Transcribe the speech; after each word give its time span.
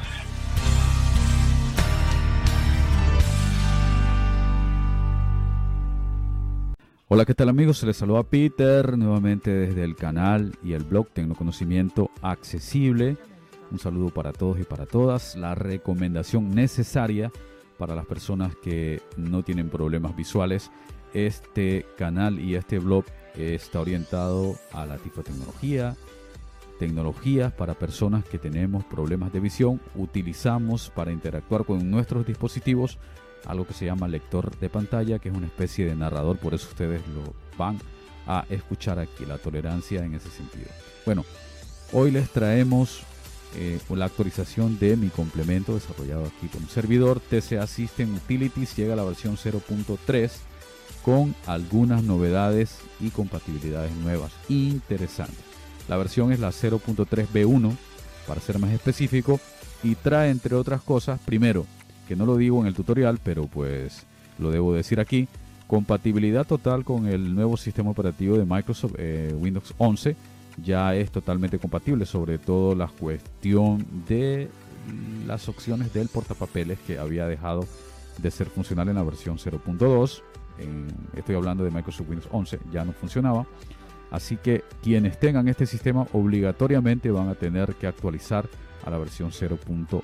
Hola, 7.07 7.25
¿qué 7.25 7.35
tal 7.35 7.49
amigos? 7.49 7.77
Se 7.77 7.85
les 7.85 7.97
saluda 7.97 8.23
Peter 8.23 8.97
nuevamente 8.97 9.51
desde 9.51 9.83
el 9.83 9.95
canal 9.95 10.57
y 10.63 10.73
el 10.73 10.83
blog 10.83 11.09
Tecnoconocimiento 11.09 12.09
Accesible. 12.23 13.17
Un 13.69 13.77
saludo 13.77 14.09
para 14.09 14.33
todos 14.33 14.59
y 14.59 14.63
para 14.63 14.87
todas. 14.87 15.35
La 15.35 15.53
recomendación 15.53 16.55
necesaria 16.55 17.31
para 17.77 17.95
las 17.95 18.05
personas 18.05 18.55
que 18.55 19.01
no 19.15 19.43
tienen 19.43 19.69
problemas 19.69 20.15
visuales. 20.15 20.71
Este 21.13 21.85
canal 21.97 22.39
y 22.39 22.55
este 22.55 22.79
blog 22.79 23.05
está 23.35 23.79
orientado 23.79 24.55
a 24.71 24.85
la 24.85 24.97
tifotecnología, 24.97 25.95
tecnologías 26.79 27.53
para 27.53 27.73
personas 27.73 28.25
que 28.25 28.37
tenemos 28.37 28.83
problemas 28.83 29.31
de 29.31 29.39
visión. 29.39 29.79
Utilizamos 29.95 30.89
para 30.89 31.11
interactuar 31.11 31.65
con 31.65 31.89
nuestros 31.89 32.25
dispositivos 32.25 32.97
algo 33.45 33.65
que 33.65 33.73
se 33.73 33.85
llama 33.85 34.07
lector 34.07 34.57
de 34.59 34.69
pantalla, 34.69 35.19
que 35.19 35.29
es 35.29 35.35
una 35.35 35.47
especie 35.47 35.85
de 35.85 35.95
narrador, 35.95 36.37
por 36.37 36.53
eso 36.53 36.67
ustedes 36.69 37.01
lo 37.09 37.33
van 37.57 37.77
a 38.25 38.45
escuchar 38.49 38.99
aquí, 38.99 39.25
la 39.25 39.37
tolerancia 39.37 40.03
en 40.03 40.15
ese 40.15 40.29
sentido. 40.29 40.67
Bueno, 41.05 41.23
hoy 41.93 42.11
les 42.11 42.29
traemos 42.29 43.03
eh, 43.57 43.79
la 43.89 44.05
actualización 44.05 44.77
de 44.79 44.95
mi 44.95 45.09
complemento 45.09 45.73
desarrollado 45.73 46.25
aquí 46.25 46.47
con 46.47 46.63
un 46.63 46.69
servidor 46.69 47.19
TCA 47.19 47.65
System 47.67 48.15
Utilities 48.15 48.75
llega 48.75 48.93
a 48.93 48.95
la 48.95 49.03
versión 49.03 49.35
0.3 49.35 50.31
con 51.03 51.35
algunas 51.45 52.03
novedades 52.03 52.79
y 52.99 53.09
compatibilidades 53.09 53.91
nuevas 53.95 54.31
interesantes. 54.49 55.37
La 55.87 55.97
versión 55.97 56.31
es 56.31 56.39
la 56.39 56.49
0.3b1 56.49 57.75
para 58.27 58.41
ser 58.41 58.59
más 58.59 58.71
específico 58.71 59.39
y 59.83 59.95
trae 59.95 60.29
entre 60.29 60.55
otras 60.55 60.81
cosas, 60.81 61.19
primero, 61.25 61.65
que 62.07 62.15
no 62.15 62.25
lo 62.25 62.37
digo 62.37 62.61
en 62.61 62.67
el 62.67 62.75
tutorial, 62.75 63.19
pero 63.23 63.47
pues 63.47 64.03
lo 64.37 64.51
debo 64.51 64.73
decir 64.73 64.99
aquí, 64.99 65.27
compatibilidad 65.65 66.45
total 66.45 66.83
con 66.83 67.07
el 67.07 67.33
nuevo 67.33 67.57
sistema 67.57 67.91
operativo 67.91 68.37
de 68.37 68.45
Microsoft 68.45 68.95
eh, 68.97 69.33
Windows 69.37 69.73
11 69.77 70.15
ya 70.63 70.95
es 70.95 71.11
totalmente 71.11 71.59
compatible, 71.59 72.05
sobre 72.05 72.37
todo 72.37 72.75
la 72.75 72.87
cuestión 72.87 73.85
de 74.07 74.49
las 75.25 75.49
opciones 75.49 75.93
del 75.93 76.07
portapapeles 76.07 76.79
que 76.79 76.97
había 76.97 77.27
dejado 77.27 77.65
de 78.17 78.31
ser 78.31 78.47
funcional 78.47 78.89
en 78.89 78.95
la 78.95 79.03
versión 79.03 79.37
0.2. 79.37 80.21
Estoy 81.15 81.35
hablando 81.35 81.63
de 81.63 81.71
Microsoft 81.71 82.09
Windows 82.09 82.29
11, 82.31 82.59
ya 82.71 82.83
no 82.83 82.93
funcionaba. 82.93 83.45
Así 84.09 84.37
que 84.37 84.63
quienes 84.81 85.19
tengan 85.19 85.47
este 85.47 85.65
sistema 85.65 86.07
obligatoriamente 86.13 87.11
van 87.11 87.29
a 87.29 87.35
tener 87.35 87.75
que 87.75 87.87
actualizar 87.87 88.47
a 88.85 88.89
la 88.89 88.97
versión 88.97 89.31
0.3. 89.31 90.01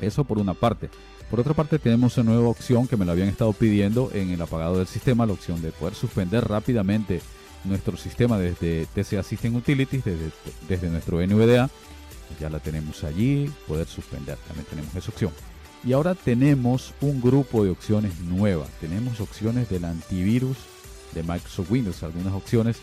Eso 0.00 0.24
por 0.24 0.38
una 0.38 0.54
parte. 0.54 0.88
Por 1.28 1.40
otra 1.40 1.52
parte 1.52 1.78
tenemos 1.78 2.16
una 2.16 2.30
nueva 2.30 2.48
opción 2.48 2.86
que 2.86 2.96
me 2.96 3.04
la 3.04 3.12
habían 3.12 3.28
estado 3.28 3.52
pidiendo 3.52 4.10
en 4.14 4.30
el 4.30 4.40
apagado 4.40 4.78
del 4.78 4.86
sistema, 4.86 5.26
la 5.26 5.32
opción 5.32 5.60
de 5.60 5.72
poder 5.72 5.94
suspender 5.94 6.46
rápidamente 6.46 7.20
nuestro 7.64 7.96
sistema 7.96 8.38
desde 8.38 8.86
TCA 8.86 9.22
System 9.22 9.56
Utilities, 9.56 10.04
desde, 10.04 10.30
desde 10.68 10.90
nuestro 10.90 11.24
NVDA. 11.24 11.70
Ya 12.40 12.50
la 12.50 12.60
tenemos 12.60 13.04
allí, 13.04 13.50
poder 13.66 13.86
suspender, 13.86 14.36
también 14.46 14.66
tenemos 14.68 14.94
esa 14.94 15.10
opción. 15.10 15.32
Y 15.84 15.92
ahora 15.92 16.14
tenemos 16.14 16.92
un 17.00 17.20
grupo 17.20 17.64
de 17.64 17.70
opciones 17.70 18.20
nuevas. 18.20 18.68
Tenemos 18.80 19.20
opciones 19.20 19.70
del 19.70 19.84
antivirus 19.84 20.56
de 21.14 21.22
Microsoft 21.22 21.70
Windows, 21.70 22.02
algunas 22.02 22.34
opciones 22.34 22.78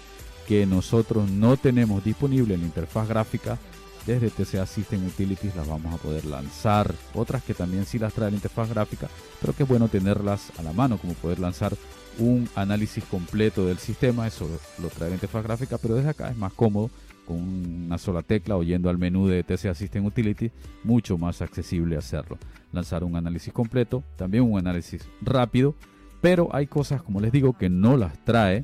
que 0.47 0.65
nosotros 0.65 1.29
no 1.29 1.57
tenemos 1.57 2.03
disponible 2.03 2.53
en 2.53 2.61
la 2.61 2.67
interfaz 2.67 3.07
gráfica 3.07 3.59
desde 4.05 4.29
TCA 4.29 4.65
System 4.65 5.05
Utilities 5.07 5.55
las 5.55 5.67
vamos 5.67 5.93
a 5.93 5.97
poder 5.97 6.25
lanzar. 6.25 6.93
Otras 7.13 7.43
que 7.43 7.53
también 7.53 7.85
sí 7.85 7.97
las 7.97 8.13
trae 8.13 8.29
la 8.29 8.35
interfaz 8.35 8.69
gráfica, 8.69 9.09
pero 9.41 9.53
que 9.53 9.63
es 9.63 9.69
bueno 9.69 9.87
tenerlas 9.87 10.51
a 10.59 10.63
la 10.63 10.73
mano, 10.73 10.97
como 10.97 11.13
poder 11.13 11.39
lanzar 11.39 11.75
un 12.19 12.47
análisis 12.55 13.03
completo 13.05 13.65
del 13.65 13.77
sistema, 13.77 14.27
eso 14.27 14.47
lo 14.81 14.89
trae 14.89 15.09
la 15.09 15.15
interfaz 15.15 15.43
gráfica, 15.43 15.77
pero 15.77 15.95
desde 15.95 16.09
acá 16.09 16.29
es 16.29 16.37
más 16.37 16.53
cómodo 16.53 16.89
con 17.25 17.37
una 17.37 17.97
sola 17.97 18.21
tecla 18.21 18.55
o 18.55 18.63
yendo 18.63 18.89
al 18.89 18.97
menú 18.97 19.27
de 19.27 19.43
TCA 19.43 19.73
System 19.73 20.05
Utility, 20.05 20.51
mucho 20.83 21.17
más 21.17 21.41
accesible 21.41 21.97
hacerlo. 21.97 22.37
Lanzar 22.71 23.03
un 23.03 23.15
análisis 23.15 23.51
completo, 23.51 24.03
también 24.15 24.43
un 24.43 24.59
análisis 24.59 25.07
rápido, 25.21 25.75
pero 26.21 26.49
hay 26.53 26.67
cosas, 26.67 27.01
como 27.01 27.19
les 27.19 27.31
digo, 27.31 27.57
que 27.57 27.69
no 27.69 27.97
las 27.97 28.23
trae 28.23 28.63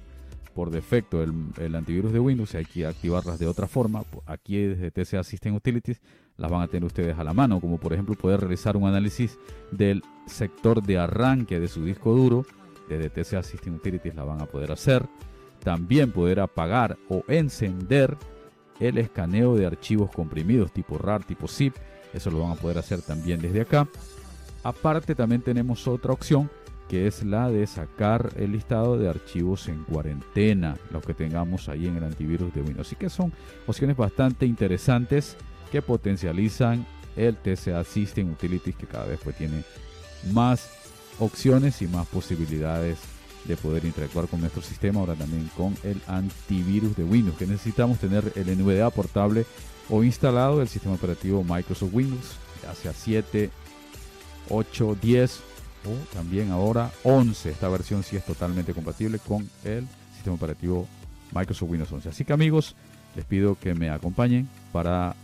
por 0.54 0.70
defecto 0.70 1.24
el, 1.24 1.76
antivirus 1.76 2.12
de 2.12 2.20
Windows 2.20 2.54
y 2.54 2.58
hay 2.58 2.66
que 2.66 2.86
activarlas 2.86 3.40
de 3.40 3.48
otra 3.48 3.68
forma. 3.68 4.04
Aquí 4.26 4.58
desde 4.58 4.92
TCA 4.92 5.24
System 5.24 5.56
Utilities 5.56 6.02
las 6.38 6.52
van 6.52 6.62
a 6.62 6.68
tener 6.68 6.86
ustedes 6.86 7.18
a 7.18 7.24
la 7.24 7.34
mano, 7.34 7.60
como 7.60 7.80
por 7.80 7.94
ejemplo 7.94 8.16
poder 8.16 8.42
realizar 8.42 8.76
un 8.76 8.88
análisis 8.88 9.38
del 9.72 10.04
sector 10.28 10.84
de 10.84 10.98
arranque 10.98 11.60
de 11.60 11.68
su 11.68 11.84
disco 11.86 12.14
duro 12.14 12.46
desde 12.98 13.10
TCA 13.10 13.44
System 13.44 13.76
Utilities 13.76 14.16
la 14.16 14.24
van 14.24 14.42
a 14.42 14.46
poder 14.46 14.72
hacer. 14.72 15.06
También 15.64 16.12
poder 16.12 16.40
apagar 16.40 16.98
o 17.10 17.24
encender 17.28 18.18
el 18.80 18.98
escaneo 18.98 19.56
de 19.56 19.66
archivos 19.66 20.10
comprimidos 20.12 20.72
tipo 20.72 20.98
RAR, 20.98 21.24
tipo 21.24 21.48
zip. 21.48 21.76
Eso 22.14 22.32
lo 22.32 22.40
van 22.40 22.52
a 22.52 22.56
poder 22.56 22.78
hacer 22.78 23.02
también 23.02 23.42
desde 23.42 23.62
acá. 23.62 23.88
Aparte 24.64 25.16
también 25.16 25.42
tenemos 25.42 25.88
otra 25.88 26.14
opción 26.14 26.50
que 26.92 27.08
es 27.08 27.24
la 27.24 27.50
de 27.50 27.66
sacar 27.68 28.32
el 28.36 28.52
listado 28.52 28.98
de 28.98 29.08
archivos 29.08 29.70
en 29.70 29.86
cuarentena, 29.86 30.76
los 30.92 31.06
que 31.06 31.14
tengamos 31.14 31.70
ahí 31.70 31.88
en 31.88 31.96
el 31.96 32.04
antivirus 32.04 32.54
de 32.54 32.62
Windows. 32.62 32.88
Así 32.88 32.98
que 32.98 33.10
son 33.10 33.32
opciones 33.66 33.96
bastante 33.96 34.46
interesantes 34.46 35.38
que 35.72 35.82
potencializan 35.82 36.86
el 37.16 37.38
TCA 37.38 37.86
System 37.86 38.32
Utilities 38.32 38.76
que 38.76 38.88
cada 38.88 39.06
vez 39.06 39.22
pues 39.24 39.38
tiene 39.38 39.64
más 40.34 40.70
opciones 41.22 41.82
y 41.82 41.88
más 41.88 42.08
posibilidades 42.08 42.98
de 43.46 43.58
poder 43.58 43.86
interactuar 43.86 44.28
con 44.28 44.42
nuestro 44.42 44.62
sistema, 44.62 45.00
ahora 45.00 45.16
también 45.16 45.50
con 45.56 45.76
el 45.84 46.02
antivirus 46.08 46.96
de 46.96 47.04
Windows, 47.04 47.38
que 47.38 47.48
necesitamos 47.48 48.00
tener 48.00 48.32
el 48.36 48.58
NVDA 48.58 48.90
portable 48.90 49.46
o 49.90 50.04
instalado 50.04 50.60
del 50.60 50.68
sistema 50.68 50.96
operativo 50.96 51.44
Microsoft 51.44 51.94
Windows, 51.94 52.38
sea 52.82 52.94
7, 52.94 53.50
8, 54.50 54.98
10 55.02 55.40
o 55.86 56.14
también 56.14 56.52
ahora 56.52 56.92
11. 57.04 57.52
Esta 57.52 57.70
versión 57.70 58.04
sí 58.04 58.16
es 58.16 58.26
totalmente 58.26 58.74
compatible 58.74 59.20
con 59.20 59.50
el 59.64 59.88
sistema 60.14 60.36
operativo 60.36 60.88
Microsoft 61.34 61.70
Windows 61.70 61.92
11. 61.92 62.10
Así 62.10 62.26
que 62.26 62.34
amigos, 62.34 62.76
les 63.16 63.26
pido 63.26 63.58
que 63.60 63.74
me 63.74 63.90
acompañen 63.90 64.48
para 64.72 65.16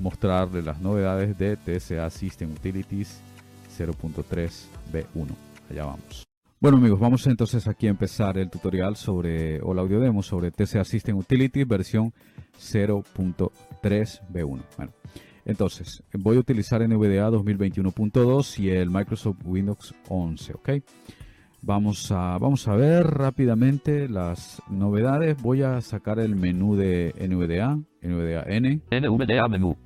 mostrarles 0.00 0.64
las 0.64 0.80
novedades 0.80 1.36
de 1.38 1.56
TSA 1.56 2.08
System 2.10 2.52
Utilities 2.52 3.20
0.3B1. 3.78 5.28
Allá 5.70 5.84
vamos. 5.84 6.28
Bueno 6.60 6.78
amigos, 6.78 6.98
vamos 6.98 7.24
entonces 7.28 7.68
aquí 7.68 7.86
a 7.86 7.90
empezar 7.90 8.36
el 8.36 8.50
tutorial 8.50 8.96
sobre, 8.96 9.60
o 9.60 9.72
la 9.74 9.82
audio 9.82 10.00
demo 10.00 10.24
sobre 10.24 10.50
TCA 10.50 10.82
System 10.84 11.16
Utilities 11.16 11.68
versión 11.68 12.12
0.3B1. 12.58 14.60
Bueno, 14.76 14.92
entonces 15.44 16.02
voy 16.14 16.36
a 16.36 16.40
utilizar 16.40 16.82
NVDA 16.82 17.30
2021.2 17.30 18.58
y 18.58 18.70
el 18.70 18.90
Microsoft 18.90 19.38
Windows 19.44 19.94
11, 20.08 20.54
¿ok? 20.54 20.70
Vamos 21.62 22.10
a, 22.10 22.38
vamos 22.38 22.66
a 22.66 22.74
ver 22.74 23.06
rápidamente 23.06 24.08
las 24.08 24.60
novedades. 24.68 25.40
Voy 25.40 25.62
a 25.62 25.80
sacar 25.80 26.18
el 26.18 26.34
menú 26.34 26.74
de 26.76 27.14
NVDA, 27.18 27.78
NVDA 28.02 28.42
N. 28.48 28.80
NVDA 28.90 29.46
menú. 29.48 29.76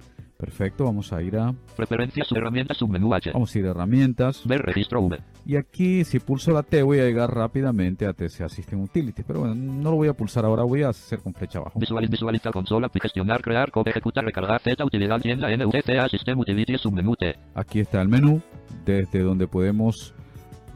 Perfecto, 0.42 0.86
vamos 0.86 1.12
a 1.12 1.22
ir 1.22 1.36
a 1.36 1.54
Preferencias, 1.76 2.26
herramientas, 2.32 2.76
submenú 2.76 3.14
H. 3.14 3.30
Vamos 3.32 3.54
a 3.54 3.58
ir 3.60 3.64
a 3.64 3.70
herramientas. 3.70 4.42
Ver 4.44 4.60
registro 4.60 5.00
V. 5.00 5.20
Y 5.46 5.54
aquí 5.54 6.02
si 6.02 6.18
pulso 6.18 6.50
la 6.50 6.64
T 6.64 6.82
voy 6.82 6.98
a 6.98 7.04
llegar 7.04 7.32
rápidamente 7.32 8.06
a 8.06 8.12
TCA 8.12 8.48
System 8.48 8.80
Utility. 8.80 9.22
Pero 9.22 9.38
bueno, 9.38 9.54
no 9.54 9.92
lo 9.92 9.96
voy 9.98 10.08
a 10.08 10.14
pulsar 10.14 10.44
ahora, 10.44 10.64
voy 10.64 10.82
a 10.82 10.88
hacer 10.88 11.20
con 11.20 11.32
flecha 11.32 11.60
abajo. 11.60 11.78
Visualiz, 11.78 12.10
visualizar 12.10 12.52
consola, 12.52 12.90
gestionar, 12.92 13.40
crear, 13.40 13.70
copy, 13.70 13.90
ejecutar, 13.90 14.24
recargar, 14.24 14.60
Z, 14.60 14.84
utilidad, 14.84 15.20
tienda, 15.20 15.48
NVCA, 15.48 16.08
System 16.08 16.40
Utility, 16.40 16.76
submenú 16.76 17.14
T. 17.14 17.36
Aquí 17.54 17.78
está 17.78 18.02
el 18.02 18.08
menú, 18.08 18.42
desde 18.84 19.20
donde 19.20 19.46
podemos 19.46 20.12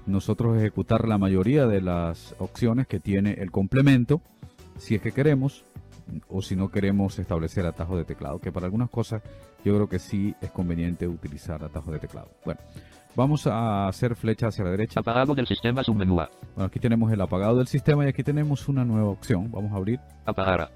nosotros 0.06 0.56
ejecutar 0.58 1.08
la 1.08 1.18
mayoría 1.18 1.66
de 1.66 1.80
las 1.80 2.36
opciones 2.38 2.86
que 2.86 3.00
tiene 3.00 3.32
el 3.32 3.50
complemento, 3.50 4.22
si 4.78 4.94
es 4.94 5.02
que 5.02 5.10
queremos 5.10 5.64
o 6.28 6.42
si 6.42 6.56
no 6.56 6.70
queremos 6.70 7.18
establecer 7.18 7.66
atajos 7.66 7.98
de 7.98 8.04
teclado, 8.04 8.38
que 8.38 8.52
para 8.52 8.66
algunas 8.66 8.90
cosas 8.90 9.22
yo 9.64 9.74
creo 9.74 9.88
que 9.88 9.98
sí 9.98 10.34
es 10.40 10.50
conveniente 10.50 11.06
utilizar 11.06 11.62
atajos 11.64 11.92
de 11.92 11.98
teclado. 11.98 12.30
Bueno, 12.44 12.60
vamos 13.14 13.46
a 13.46 13.88
hacer 13.88 14.14
flecha 14.14 14.48
hacia 14.48 14.64
la 14.64 14.70
derecha. 14.70 15.00
Apagado 15.00 15.34
del 15.34 15.46
sistema 15.46 15.82
submenú. 15.82 16.14
Bueno, 16.14 16.30
aquí 16.56 16.78
tenemos 16.78 17.12
el 17.12 17.20
apagado 17.20 17.58
del 17.58 17.66
sistema 17.66 18.04
y 18.04 18.08
aquí 18.08 18.22
tenemos 18.22 18.68
una 18.68 18.84
nueva 18.84 19.08
opción. 19.08 19.50
Vamos 19.50 19.72
a 19.72 19.76
abrir. 19.76 20.00
Apagar. 20.24 20.70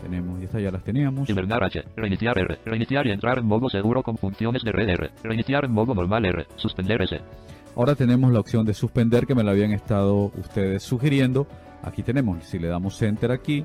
Tenemos, 0.00 0.40
y 0.40 0.44
estas 0.44 0.62
ya 0.62 0.70
las 0.70 0.82
teníamos. 0.82 1.28
Invernar 1.28 1.62
H. 1.62 1.82
Reiniciar 1.94 2.38
R. 2.38 2.58
Reiniciar 2.64 3.06
y 3.06 3.10
entrar 3.10 3.38
en 3.38 3.46
modo 3.46 3.68
seguro 3.68 4.02
con 4.02 4.16
funciones 4.16 4.62
de 4.62 4.72
red 4.72 4.88
R. 4.88 5.10
Reiniciar 5.22 5.66
en 5.66 5.72
modo 5.72 5.94
normal 5.94 6.24
R. 6.24 6.46
Suspender 6.56 7.02
S. 7.02 7.20
Ahora 7.76 7.94
tenemos 7.94 8.32
la 8.32 8.40
opción 8.40 8.64
de 8.64 8.74
suspender 8.74 9.26
que 9.26 9.34
me 9.34 9.44
la 9.44 9.52
habían 9.52 9.72
estado 9.72 10.32
ustedes 10.38 10.82
sugiriendo. 10.82 11.46
Aquí 11.82 12.02
tenemos, 12.02 12.44
si 12.44 12.58
le 12.58 12.68
damos 12.68 13.00
enter 13.02 13.30
aquí, 13.30 13.64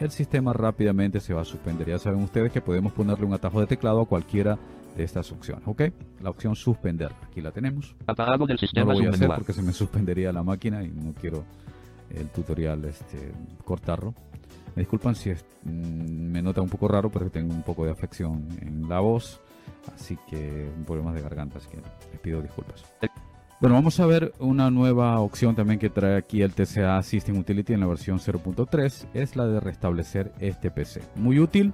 el 0.00 0.10
sistema 0.10 0.52
rápidamente 0.52 1.20
se 1.20 1.34
va 1.34 1.42
a 1.42 1.44
suspender. 1.44 1.88
Ya 1.88 1.98
saben 1.98 2.22
ustedes 2.22 2.52
que 2.52 2.60
podemos 2.60 2.92
ponerle 2.92 3.24
un 3.26 3.32
atajo 3.34 3.60
de 3.60 3.66
teclado 3.66 4.00
a 4.02 4.06
cualquiera 4.06 4.58
de 4.96 5.02
estas 5.04 5.30
opciones, 5.32 5.66
¿ok? 5.66 5.82
La 6.22 6.30
opción 6.30 6.54
suspender, 6.54 7.10
aquí 7.28 7.40
la 7.40 7.50
tenemos. 7.50 7.96
Apagado 8.06 8.46
del 8.46 8.54
No 8.56 8.58
sistema 8.58 8.92
lo 8.92 8.98
voy 8.98 9.06
a 9.06 9.10
hacer 9.10 9.28
porque 9.36 9.52
se 9.52 9.62
me 9.62 9.72
suspendería 9.72 10.32
la 10.32 10.42
máquina 10.42 10.82
y 10.82 10.88
no 10.88 11.12
quiero 11.14 11.44
el 12.10 12.28
tutorial 12.28 12.84
este, 12.84 13.32
cortarlo. 13.64 14.14
Me 14.76 14.82
disculpan 14.82 15.14
si 15.14 15.30
es- 15.30 15.44
mm, 15.64 15.70
me 16.32 16.42
nota 16.42 16.60
un 16.60 16.68
poco 16.68 16.86
raro, 16.88 17.10
pero 17.10 17.30
tengo 17.30 17.52
un 17.54 17.62
poco 17.62 17.84
de 17.84 17.90
afección 17.92 18.46
en 18.60 18.88
la 18.88 19.00
voz, 19.00 19.40
así 19.94 20.16
que 20.28 20.68
problemas 20.86 21.14
de 21.14 21.22
garganta, 21.22 21.58
así 21.58 21.68
que 21.70 21.76
les 22.12 22.20
pido 22.20 22.40
disculpas. 22.42 22.84
Bueno, 23.64 23.76
vamos 23.76 23.98
a 23.98 24.04
ver 24.04 24.34
una 24.40 24.70
nueva 24.70 25.18
opción 25.20 25.56
también 25.56 25.78
que 25.78 25.88
trae 25.88 26.18
aquí 26.18 26.42
el 26.42 26.52
TCA 26.52 27.02
System 27.02 27.38
Utility 27.38 27.72
en 27.72 27.80
la 27.80 27.86
versión 27.86 28.18
0.3, 28.18 29.06
es 29.14 29.36
la 29.36 29.46
de 29.46 29.58
restablecer 29.58 30.32
este 30.38 30.70
PC. 30.70 31.00
Muy 31.16 31.38
útil 31.38 31.72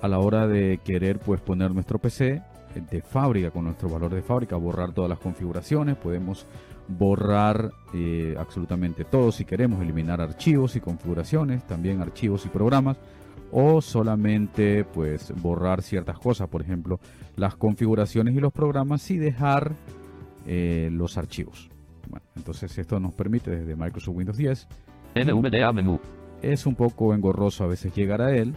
a 0.00 0.06
la 0.06 0.20
hora 0.20 0.46
de 0.46 0.78
querer 0.84 1.18
pues 1.18 1.40
poner 1.40 1.72
nuestro 1.72 1.98
PC 1.98 2.40
de 2.88 3.02
fábrica 3.02 3.50
con 3.50 3.64
nuestro 3.64 3.88
valor 3.88 4.14
de 4.14 4.22
fábrica, 4.22 4.54
borrar 4.54 4.92
todas 4.92 5.10
las 5.10 5.18
configuraciones, 5.18 5.96
podemos 5.96 6.46
borrar 6.86 7.72
eh, 7.94 8.36
absolutamente 8.38 9.04
todo 9.04 9.32
si 9.32 9.44
queremos, 9.44 9.82
eliminar 9.82 10.20
archivos 10.20 10.76
y 10.76 10.80
configuraciones, 10.80 11.66
también 11.66 12.00
archivos 12.00 12.46
y 12.46 12.48
programas 12.48 12.96
o 13.50 13.80
solamente 13.80 14.84
pues 14.84 15.32
borrar 15.42 15.82
ciertas 15.82 16.20
cosas, 16.20 16.48
por 16.48 16.62
ejemplo 16.62 17.00
las 17.34 17.56
configuraciones 17.56 18.36
y 18.36 18.40
los 18.40 18.52
programas 18.52 19.10
y 19.10 19.18
dejar 19.18 19.74
eh, 20.48 20.88
los 20.90 21.18
archivos. 21.18 21.68
Bueno, 22.08 22.24
entonces 22.36 22.76
esto 22.78 22.98
nos 22.98 23.12
permite 23.12 23.50
desde 23.50 23.76
Microsoft 23.76 24.16
Windows 24.16 24.38
10 24.38 24.66
NVDA 25.14 25.72
menú. 25.72 26.00
es 26.42 26.64
un 26.66 26.74
poco 26.74 27.14
engorroso 27.14 27.64
a 27.64 27.66
veces 27.66 27.94
llegar 27.94 28.22
a 28.22 28.34
él, 28.34 28.54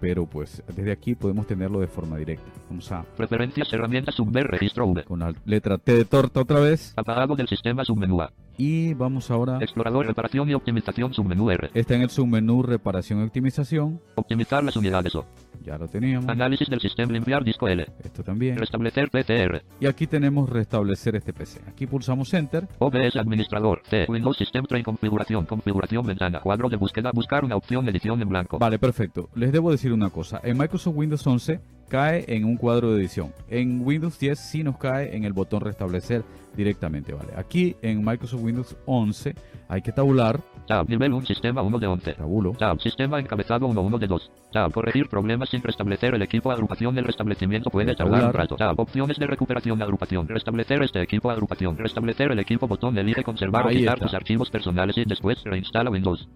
pero 0.00 0.26
pues 0.26 0.62
desde 0.74 0.90
aquí 0.92 1.14
podemos 1.14 1.46
tenerlo 1.46 1.80
de 1.80 1.86
forma 1.86 2.16
directa. 2.16 2.44
Vamos 2.68 2.90
a 2.90 3.04
Preferencias 3.16 3.72
herramientas 3.72 4.16
subver 4.16 4.46
registro 4.48 4.86
V. 4.86 5.04
con 5.04 5.20
la 5.20 5.32
letra 5.44 5.78
T 5.78 5.94
de 5.94 6.04
torta 6.04 6.40
otra 6.40 6.60
vez 6.60 6.92
Apagado 6.96 7.36
del 7.36 7.48
sistema 7.48 7.84
submenú 7.84 8.20
A. 8.20 8.32
y 8.56 8.94
vamos 8.94 9.30
ahora 9.30 9.58
Explorador 9.60 10.06
reparación 10.06 10.48
y 10.50 10.54
optimización 10.54 11.12
submenú 11.12 11.50
R. 11.50 11.70
está 11.74 11.94
en 11.94 12.02
el 12.02 12.10
submenú 12.10 12.62
reparación 12.62 13.20
y 13.20 13.24
optimización, 13.24 14.00
Optimizar 14.14 14.62
las 14.64 14.76
unidades 14.76 15.14
O. 15.14 15.26
ya 15.62 15.76
lo 15.78 15.88
teníamos, 15.88 16.28
Análisis 16.28 16.68
del 16.68 16.80
sistema 16.80 17.12
limpiar 17.12 17.44
disco 17.44 17.68
L. 17.68 17.86
esto 18.02 18.22
también 18.22 18.56
Restablecer 18.58 19.10
PCR. 19.10 19.62
y 19.80 19.86
aquí 19.86 20.06
tenemos 20.06 20.48
restablecer 20.48 21.16
este 21.16 21.32
PC. 21.32 21.60
Aquí 21.68 21.86
pulsamos 21.86 22.32
enter, 22.34 22.68
OBS 22.78 23.16
administrador. 23.16 23.82
C. 23.88 24.06
Windows 24.08 24.36
System 24.36 24.64
Tray 24.66 24.82
configuración. 24.82 25.46
Configuración 25.46 26.06
ventana. 26.06 26.40
Cuadro 26.40 26.68
de 26.68 26.76
búsqueda. 26.76 27.10
Buscar 27.12 27.44
una 27.44 27.56
opción 27.56 27.88
edición 27.88 28.20
en 28.22 28.28
blanco. 28.28 28.58
vale 28.58 28.78
perfecto. 28.78 29.28
Les 29.34 29.52
debo 29.52 29.70
decir 29.70 29.92
una 29.92 30.10
cosa, 30.10 30.40
en 30.42 30.56
Microsoft 30.58 30.94
Windows 30.96 31.26
11 31.26 31.60
cae 31.88 32.24
en 32.28 32.44
un 32.44 32.56
cuadro 32.56 32.92
de 32.92 33.00
edición, 33.00 33.32
en 33.48 33.80
Windows 33.86 34.18
10 34.18 34.38
sí 34.38 34.62
nos 34.62 34.76
cae 34.78 35.14
en 35.16 35.24
el 35.24 35.32
botón 35.32 35.60
restablecer 35.60 36.22
directamente, 36.56 37.12
vale. 37.12 37.30
Aquí 37.36 37.76
en 37.82 38.04
Microsoft 38.04 38.42
Windows 38.42 38.76
11 38.86 39.34
hay 39.68 39.82
que 39.82 39.92
tabular, 39.92 40.40
Tab. 40.66 40.88
Nivel 40.88 41.12
1 41.12 41.26
sistema 41.26 41.60
1 41.62 41.78
de 41.78 41.86
11. 41.86 42.12
tabulo, 42.14 42.52
Tab. 42.52 42.80
Sistema 42.80 43.20
encabezado 43.20 43.66
1 43.66 43.80
1 43.82 43.98
de 43.98 44.06
2. 44.06 44.30
Tab. 44.50 44.72
Corregir 44.72 45.08
problemas 45.08 45.50
sin 45.50 45.62
restablecer 45.62 46.14
el 46.14 46.22
equipo. 46.22 46.50
Agrupación 46.50 46.94
del 46.94 47.04
restablecimiento 47.04 47.68
puede 47.68 47.94
tardar 47.94 48.14
un 48.14 48.20
Tabular. 48.20 48.34
rato. 48.36 48.56
Tab. 48.56 48.80
Opciones 48.80 49.18
de 49.18 49.26
recuperación. 49.26 49.82
Agrupación. 49.82 50.26
Restablecer 50.26 50.82
este 50.82 51.02
equipo. 51.02 51.30
Agrupación. 51.30 51.76
Restablecer 51.76 52.32
el 52.32 52.38
equipo. 52.38 52.66
Botón. 52.66 52.96
Elige 52.96 53.22
conservar 53.22 53.66
Ahí 53.66 53.76
o 53.76 53.78
quitar 53.80 53.94
está. 53.96 54.06
tus 54.06 54.14
archivos 54.14 54.50
personales 54.50 54.96
y 54.96 55.04
después 55.04 55.42
reinstala 55.44 55.90
Windows. 55.90 56.26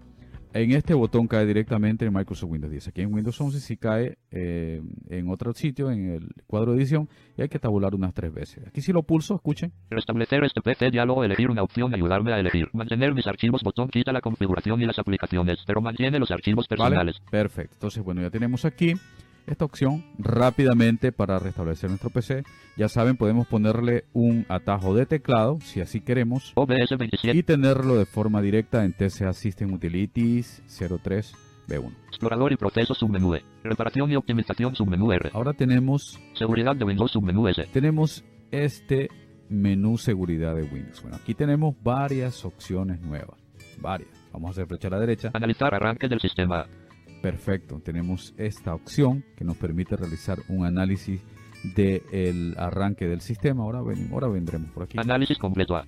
En 0.54 0.72
este 0.72 0.94
botón 0.94 1.26
cae 1.26 1.44
directamente 1.44 2.06
en 2.06 2.12
Microsoft 2.12 2.50
Windows 2.50 2.70
10. 2.70 2.88
Aquí 2.88 3.02
en 3.02 3.12
Windows 3.12 3.38
11 3.38 3.60
sí 3.60 3.76
cae 3.76 4.16
eh, 4.30 4.82
en 5.10 5.28
otro 5.28 5.52
sitio, 5.52 5.90
en 5.90 6.10
el 6.10 6.28
cuadro 6.46 6.72
de 6.72 6.78
edición, 6.78 7.08
y 7.36 7.42
hay 7.42 7.48
que 7.48 7.58
tabular 7.58 7.94
unas 7.94 8.14
tres 8.14 8.32
veces. 8.32 8.66
Aquí 8.66 8.80
si 8.80 8.92
lo 8.92 9.02
pulso, 9.02 9.34
escuchen, 9.34 9.72
Restablecer 9.90 10.42
este 10.44 10.62
PC 10.62 10.90
diálogo, 10.90 11.22
elegir 11.22 11.50
una 11.50 11.62
opción, 11.62 11.94
ayudarme 11.94 12.32
a 12.32 12.40
elegir. 12.40 12.68
Mantener 12.72 13.14
mis 13.14 13.26
archivos, 13.26 13.62
botón, 13.62 13.88
quita 13.88 14.12
la 14.12 14.22
configuración 14.22 14.80
y 14.80 14.86
las 14.86 14.98
aplicaciones, 14.98 15.58
pero 15.66 15.82
mantiene 15.82 16.18
los 16.18 16.30
archivos 16.30 16.66
¿vale? 16.68 16.68
personales. 16.68 17.16
Perfecto. 17.30 17.74
Entonces, 17.74 18.02
bueno, 18.02 18.22
ya 18.22 18.30
tenemos 18.30 18.64
aquí 18.64 18.94
esta 19.48 19.64
opción 19.64 20.04
rápidamente 20.18 21.12
para 21.12 21.38
restablecer 21.38 21.90
nuestro 21.90 22.10
PC. 22.10 22.44
Ya 22.76 22.88
saben, 22.88 23.16
podemos 23.16 23.46
ponerle 23.46 24.04
un 24.12 24.46
atajo 24.48 24.94
de 24.94 25.06
teclado, 25.06 25.58
si 25.60 25.80
así 25.80 26.00
queremos, 26.00 26.52
OBS 26.54 26.96
27, 26.98 27.36
y 27.36 27.42
tenerlo 27.42 27.96
de 27.96 28.06
forma 28.06 28.40
directa 28.42 28.84
en 28.84 28.92
TCA 28.92 29.32
System 29.32 29.72
Utilities 29.72 30.62
03 31.02 31.34
B1. 31.68 31.92
explorador 32.08 32.52
y 32.52 32.56
proceso 32.56 32.94
submenú 32.94 33.34
E. 33.34 33.44
Reparación 33.62 34.10
y 34.10 34.16
optimización 34.16 34.74
submenú 34.74 35.12
R. 35.12 35.30
Ahora 35.34 35.52
tenemos, 35.52 36.18
Seguridad 36.34 36.76
de 36.76 36.84
Windows 36.84 37.10
submenú 37.10 37.46
S. 37.48 37.66
tenemos 37.72 38.24
este 38.50 39.10
menú 39.48 39.98
seguridad 39.98 40.54
de 40.54 40.62
Windows. 40.62 41.02
Bueno, 41.02 41.16
aquí 41.16 41.34
tenemos 41.34 41.74
varias 41.82 42.44
opciones 42.44 43.00
nuevas. 43.00 43.38
Varias. 43.80 44.10
Vamos 44.32 44.48
a 44.48 44.50
hacer 44.52 44.66
flecha 44.66 44.88
a 44.88 44.92
la 44.92 45.00
derecha. 45.00 45.30
Analizar 45.34 45.74
arranque 45.74 46.08
del 46.08 46.20
sistema. 46.20 46.66
Perfecto. 47.22 47.80
Tenemos 47.80 48.34
esta 48.36 48.74
opción 48.74 49.24
que 49.36 49.44
nos 49.44 49.56
permite 49.56 49.96
realizar 49.96 50.38
un 50.48 50.64
análisis 50.64 51.20
del 51.74 52.54
arranque 52.56 53.06
del 53.06 53.20
sistema. 53.20 53.62
Ahora, 53.62 53.82
venimos, 53.82 54.12
ahora 54.12 54.28
vendremos 54.28 54.70
por 54.70 54.84
aquí. 54.84 54.98
Análisis 54.98 55.38
completo. 55.38 55.80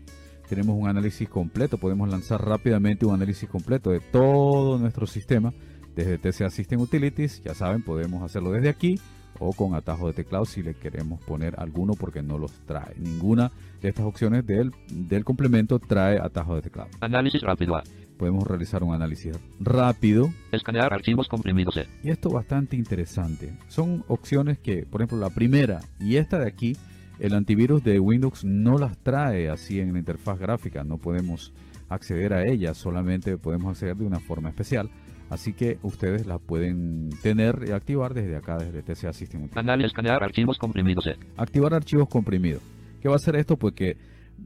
Tenemos 0.49 0.77
un 0.77 0.89
análisis 0.89 1.29
completo. 1.29 1.79
Podemos 1.79 2.09
lanzar 2.09 2.45
rápidamente 2.45 3.07
un 3.07 3.15
análisis 3.15 3.49
completo 3.49 3.91
de 3.91 4.01
todo 4.01 4.79
nuestro 4.79 5.07
sistema 5.07 5.53
desde 5.95 6.19
TCA 6.19 6.51
System 6.51 6.81
Utilities. 6.81 7.43
Ya 7.43 7.55
saben, 7.55 7.83
podemos 7.83 8.23
hacerlo 8.23 8.51
desde 8.51 8.69
aquí 8.69 8.97
o 9.39 9.53
con 9.53 9.75
atajo 9.75 10.09
de 10.09 10.13
teclado 10.13 10.45
si 10.45 10.63
le 10.63 10.75
queremos 10.75 11.21
poner 11.23 11.59
alguno 11.59 11.95
porque 11.95 12.23
no 12.23 12.37
los 12.37 12.53
trae. 12.67 12.95
Ninguna 12.99 13.53
de 13.81 13.89
estas 13.89 14.05
opciones 14.05 14.47
del, 14.47 14.73
del 14.93 15.25
complemento 15.25 15.79
trae 15.79 16.19
atajo 16.19 16.57
de 16.57 16.63
teclado. 16.63 16.91
Análisis 17.01 17.41
rápido. 17.43 17.81
Podemos 18.21 18.47
realizar 18.47 18.85
un 18.85 18.93
análisis 18.93 19.35
rápido 19.61 20.31
Escanear 20.53 20.93
archivos 20.93 21.27
comprimidos 21.27 21.75
E. 21.79 21.87
Y 22.05 22.11
esto 22.11 22.29
bastante 22.29 22.77
interesante. 22.77 23.55
Son 23.69 24.05
opciones 24.09 24.59
que, 24.59 24.85
por 24.85 25.01
ejemplo, 25.01 25.17
la 25.17 25.31
primera 25.31 25.81
y 25.99 26.17
esta 26.17 26.39
de 26.39 26.47
aquí, 26.47 26.77
el 27.19 27.33
antivirus 27.33 27.83
de 27.83 27.99
Windows 27.99 28.45
no 28.45 28.77
las 28.77 28.99
trae 28.99 29.49
así 29.49 29.81
en 29.81 29.95
la 29.95 30.01
interfaz 30.01 30.39
gráfica. 30.39 30.85
No 30.85 30.99
podemos 30.99 31.55
acceder 31.89 32.35
a 32.35 32.47
ellas, 32.47 32.77
solamente 32.77 33.39
podemos 33.39 33.71
acceder 33.71 33.97
de 33.97 34.05
una 34.05 34.21
forma 34.21 34.51
especial. 34.51 34.91
Así 35.31 35.55
que 35.55 35.79
ustedes 35.83 36.27
las 36.27 36.43
pueden 36.43 37.09
tener 37.23 37.65
y 37.69 37.71
activar 37.71 38.13
desde 38.13 38.37
acá, 38.37 38.59
desde 38.59 38.83
TCA 38.83 39.15
System. 39.15 39.49
Escanear 39.83 40.23
archivos 40.23 40.59
comprimidos 40.59 41.07
E. 41.07 41.17
Activar 41.39 41.73
archivos 41.73 42.07
comprimidos. 42.07 42.61
¿Qué 43.01 43.09
va 43.09 43.15
a 43.15 43.17
hacer 43.17 43.37
esto? 43.37 43.57
Pues 43.57 43.73
que 43.73 43.97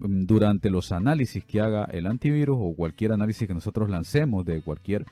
durante 0.00 0.70
los 0.70 0.92
análisis 0.92 1.44
que 1.44 1.60
haga 1.60 1.84
el 1.84 2.06
antivirus 2.06 2.58
o 2.60 2.74
cualquier 2.74 3.12
análisis 3.12 3.46
que 3.46 3.54
nosotros 3.54 3.88
lancemos 3.90 4.44
de 4.44 4.60
cualquier 4.60 5.06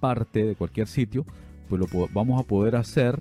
parte, 0.00 0.44
de 0.44 0.54
cualquier 0.54 0.86
sitio, 0.86 1.24
pues 1.68 1.80
lo 1.80 2.08
vamos 2.12 2.40
a 2.40 2.46
poder 2.46 2.76
hacer 2.76 3.20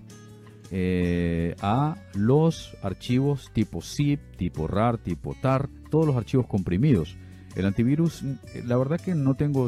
eh, 0.71 1.55
a 1.61 1.97
los 2.13 2.75
archivos 2.83 3.49
tipo 3.53 3.81
zip, 3.81 4.19
tipo 4.37 4.67
rar, 4.67 4.97
tipo 4.97 5.35
tar, 5.41 5.67
todos 5.89 6.05
los 6.05 6.15
archivos 6.15 6.47
comprimidos. 6.47 7.17
El 7.55 7.65
antivirus, 7.65 8.23
mm, 8.23 8.67
la 8.67 8.77
verdad 8.77 8.99
que 8.99 9.15
no 9.15 9.35
tengo 9.35 9.67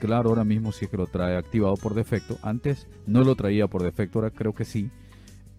claro 0.00 0.30
ahora 0.30 0.44
mismo 0.44 0.72
si 0.72 0.86
es 0.86 0.90
que 0.90 0.96
lo 0.96 1.06
trae 1.06 1.36
activado 1.36 1.76
por 1.76 1.94
defecto. 1.94 2.38
Antes 2.42 2.88
no 3.06 3.22
lo 3.22 3.36
traía 3.36 3.68
por 3.68 3.82
defecto, 3.82 4.18
ahora 4.18 4.30
creo 4.30 4.54
que 4.54 4.64
sí. 4.64 4.90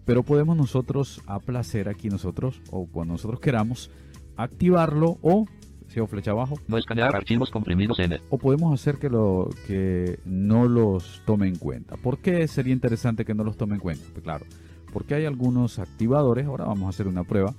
Pero 0.04 0.24
podemos 0.24 0.56
nosotros 0.56 1.22
a 1.26 1.38
placer 1.38 1.88
aquí 1.88 2.08
nosotros, 2.08 2.60
o 2.70 2.86
cuando 2.86 3.14
nosotros 3.14 3.40
queramos, 3.40 3.90
activarlo 4.36 5.18
o, 5.22 5.46
si 5.88 6.00
o 6.00 6.06
flecha 6.06 6.30
abajo, 6.30 6.58
No 6.68 6.78
escanear 6.78 7.14
archivos 7.14 7.50
comprimidos 7.50 7.98
N. 7.98 8.20
o 8.30 8.38
podemos 8.38 8.72
hacer 8.72 8.98
que, 8.98 9.10
lo, 9.10 9.50
que 9.66 10.18
no 10.24 10.66
los 10.66 11.22
tome 11.26 11.48
en 11.48 11.56
cuenta. 11.56 11.96
¿Por 11.96 12.18
qué 12.18 12.46
sería 12.48 12.72
interesante 12.72 13.24
que 13.24 13.34
no 13.34 13.44
los 13.44 13.56
tome 13.56 13.74
en 13.74 13.80
cuenta? 13.80 14.04
Pues 14.12 14.22
claro, 14.22 14.46
porque 14.92 15.14
hay 15.14 15.24
algunos 15.24 15.78
activadores, 15.78 16.46
ahora 16.46 16.66
vamos 16.66 16.86
a 16.86 16.90
hacer 16.90 17.08
una 17.08 17.24
prueba, 17.24 17.54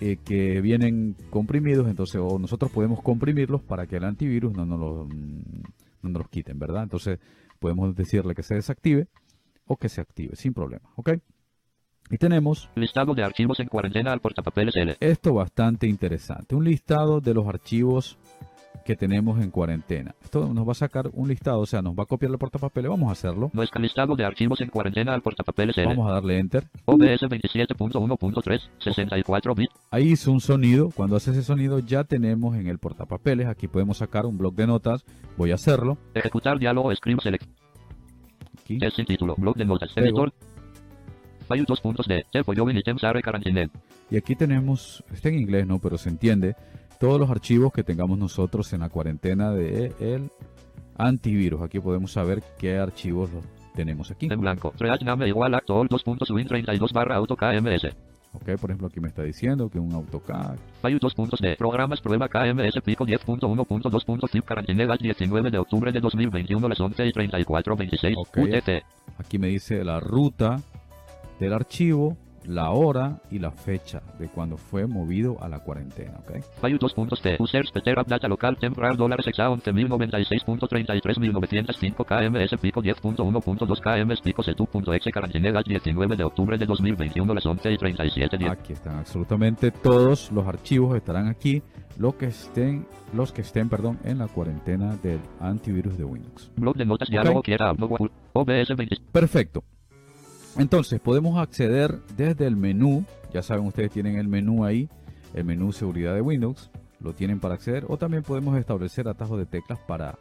eh, 0.00 0.18
que 0.24 0.60
vienen 0.60 1.16
comprimidos, 1.28 1.88
entonces 1.88 2.20
o 2.22 2.38
nosotros 2.38 2.70
podemos 2.70 3.02
comprimirlos 3.02 3.62
para 3.62 3.86
que 3.86 3.96
el 3.96 4.04
antivirus 4.04 4.52
no 4.56 4.64
nos, 4.64 4.78
los, 4.78 5.08
mm, 5.08 5.62
no 6.02 6.10
nos 6.10 6.22
los 6.22 6.28
quiten, 6.28 6.58
¿verdad? 6.58 6.84
Entonces 6.84 7.18
podemos 7.58 7.94
decirle 7.96 8.34
que 8.36 8.44
se 8.44 8.54
desactive 8.54 9.08
o 9.66 9.76
que 9.76 9.88
se 9.88 10.00
active, 10.00 10.36
sin 10.36 10.54
problema, 10.54 10.88
¿ok? 10.94 11.10
Y 12.10 12.18
tenemos 12.18 12.70
Listado 12.74 13.14
de 13.14 13.22
archivos 13.22 13.60
en 13.60 13.68
cuarentena 13.68 14.12
al 14.12 14.20
portapapeles 14.20 14.74
L. 14.76 14.96
esto 15.00 15.34
bastante 15.34 15.86
interesante, 15.86 16.54
un 16.54 16.64
listado 16.64 17.20
de 17.20 17.34
los 17.34 17.46
archivos 17.46 18.18
que 18.88 18.96
tenemos 18.96 19.38
en 19.42 19.50
cuarentena. 19.50 20.14
Esto 20.22 20.48
nos 20.54 20.66
va 20.66 20.72
a 20.72 20.74
sacar 20.74 21.10
un 21.12 21.28
listado, 21.28 21.60
o 21.60 21.66
sea, 21.66 21.82
nos 21.82 21.94
va 21.94 22.04
a 22.04 22.06
copiar 22.06 22.32
el 22.32 22.38
portapapeles. 22.38 22.90
Vamos 22.90 23.10
a 23.10 23.12
hacerlo. 23.12 23.50
Nuestro 23.52 23.82
listado 23.82 24.16
de 24.16 24.24
archivos 24.24 24.62
en 24.62 24.70
cuarentena 24.70 25.12
al 25.12 25.20
portapapeles 25.20 25.76
L. 25.76 25.88
Vamos 25.88 26.08
a 26.08 26.14
darle 26.14 26.38
enter. 26.38 26.64
OBS 26.86 27.20
27.1.3, 27.20 28.60
64 28.78 29.54
bits. 29.54 29.74
Ahí 29.90 30.12
hizo 30.12 30.32
un 30.32 30.40
sonido. 30.40 30.88
Cuando 30.96 31.16
hace 31.16 31.32
ese 31.32 31.42
sonido 31.42 31.80
ya 31.80 32.04
tenemos 32.04 32.56
en 32.56 32.66
el 32.66 32.78
portapapeles. 32.78 33.48
Aquí 33.48 33.68
podemos 33.68 33.98
sacar 33.98 34.24
un 34.24 34.38
bloc 34.38 34.54
de 34.54 34.66
notas. 34.66 35.04
Voy 35.36 35.50
a 35.50 35.56
hacerlo. 35.56 35.98
Ejecutar 36.14 36.58
diálogo, 36.58 36.90
escribo 36.90 37.20
select. 37.20 37.44
Aquí. 38.58 38.78
Es 38.80 38.94
sin 38.94 39.04
título, 39.04 39.34
blog 39.36 39.56
de 39.56 39.66
notas, 39.66 39.94
editor. 39.96 40.32
File 41.48 41.64
2.d, 41.64 42.26
Tempo 42.30 42.52
yo 42.52 42.68
item 42.70 42.98
sare 42.98 43.22
carantinet. 43.22 43.70
Y 44.10 44.16
aquí 44.16 44.36
tenemos, 44.36 45.02
está 45.12 45.30
en 45.30 45.36
inglés, 45.36 45.66
¿no? 45.66 45.78
Pero 45.78 45.98
se 45.98 46.10
entiende. 46.10 46.54
Todos 47.00 47.18
los 47.18 47.30
archivos 47.30 47.72
que 47.72 47.82
tengamos 47.82 48.18
nosotros 48.18 48.72
en 48.72 48.80
la 48.80 48.88
cuarentena 48.88 49.52
de 49.52 49.92
el 50.00 50.30
antivirus. 50.96 51.62
Aquí 51.62 51.78
podemos 51.80 52.12
saber 52.12 52.42
qué 52.58 52.76
archivos 52.76 53.30
los 53.32 53.44
tenemos 53.74 54.10
aquí. 54.10 54.28
En 54.30 54.40
blanco, 54.40 54.74
name 55.04 55.28
igual 55.28 55.54
a 55.54 55.62
all 55.68 55.88
2.win 55.88 56.46
32 56.46 56.92
barra 56.92 57.16
auto 57.16 57.36
KMS. 57.36 57.94
Ok, 58.32 58.60
por 58.60 58.70
ejemplo, 58.70 58.88
aquí 58.88 59.00
me 59.00 59.08
está 59.08 59.22
diciendo 59.22 59.70
que 59.70 59.78
un 59.78 59.92
AutoCAD. 59.92 60.58
File 60.82 61.00
2.d, 61.00 61.56
programas 61.56 62.00
prueba 62.00 62.28
KMS 62.28 62.82
pico 62.84 63.06
10.1.2.zip 63.06 64.44
carantinet 64.44 64.90
19 65.00 65.50
de 65.50 65.58
octubre 65.58 65.92
de 65.92 66.00
2021 66.00 66.68
las 66.68 66.80
11 66.80 67.06
y 67.06 67.12
34 67.12 67.76
26 67.76 68.16
Ok. 68.18 68.38
UTC. 68.38 68.84
Aquí 69.18 69.38
me 69.38 69.48
dice 69.48 69.82
la 69.82 69.98
ruta 70.00 70.60
del 71.38 71.52
archivo, 71.52 72.16
la 72.44 72.70
hora 72.70 73.20
y 73.30 73.38
la 73.38 73.50
fecha 73.50 74.00
de 74.18 74.28
cuando 74.28 74.56
fue 74.56 74.86
movido 74.86 75.36
a 75.42 75.48
la 75.48 75.58
cuarentena. 75.60 76.18
Ok. 76.20 76.38
File 76.60 76.78
2.t, 76.78 77.36
users 77.38 77.70
Peter 77.70 77.98
App 77.98 78.08
Data 78.08 78.26
Local 78.26 78.56
Temporal 78.56 78.96
dólares 78.96 79.26
exa 79.26 79.50
11.096.33.905 79.50 82.04
KMS 82.06 82.58
pico 82.60 82.82
10.1.2 82.82 83.80
KMS 83.80 84.20
pico 84.22 84.42
setu.exe 84.42 85.12
carantinet 85.12 85.54
19 85.64 86.16
de 86.16 86.24
octubre 86.24 86.56
de 86.56 86.64
2021 86.66 87.34
las 87.34 87.44
11 87.44 87.72
y 87.72 87.76
37 87.76 88.38
10. 88.38 88.50
Aquí 88.50 88.72
están 88.72 88.96
absolutamente 88.98 89.70
todos 89.70 90.32
los 90.32 90.46
archivos 90.46 90.96
estarán 90.96 91.28
aquí, 91.28 91.62
los 91.98 92.14
que 92.14 92.26
estén, 92.26 92.86
los 93.12 93.32
que 93.32 93.42
estén, 93.42 93.68
perdón, 93.68 93.98
en 94.04 94.18
la 94.18 94.28
cuarentena 94.28 94.96
del 94.96 95.20
antivirus 95.40 95.98
de 95.98 96.04
Windows. 96.04 96.50
Blog 96.56 96.76
de 96.76 96.86
notas 96.86 97.08
Ok. 97.08 97.12
diálogo 97.12 97.42
quiera 97.42 97.74
no 97.74 97.86
Wahoo. 97.86 98.08
OBS 98.32 98.74
20 98.76 98.96
Perfecto. 99.12 99.62
Entonces 100.58 101.00
podemos 101.00 101.38
acceder 101.38 102.00
desde 102.16 102.46
el 102.46 102.56
menú. 102.56 103.04
Ya 103.32 103.42
saben, 103.42 103.64
ustedes 103.66 103.92
tienen 103.92 104.16
el 104.16 104.26
menú 104.26 104.64
ahí, 104.64 104.88
el 105.34 105.44
menú 105.44 105.72
seguridad 105.72 106.14
de 106.14 106.20
Windows. 106.20 106.70
Lo 107.00 107.14
tienen 107.14 107.38
para 107.38 107.54
acceder. 107.54 107.84
O 107.88 107.96
también 107.96 108.24
podemos 108.24 108.58
establecer 108.58 109.06
atajos 109.06 109.38
de 109.38 109.46
teclas 109.46 109.78
para, 109.86 110.18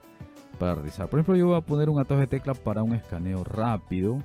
para 0.60 0.76
realizar. 0.76 1.10
Por 1.10 1.20
ejemplo, 1.20 1.36
yo 1.36 1.48
voy 1.48 1.58
a 1.58 1.62
poner 1.62 1.90
un 1.90 2.00
atajo 2.00 2.20
de 2.20 2.28
teclas 2.28 2.60
para 2.60 2.84
un 2.84 2.94
escaneo 2.94 3.44
rápido. 3.44 4.22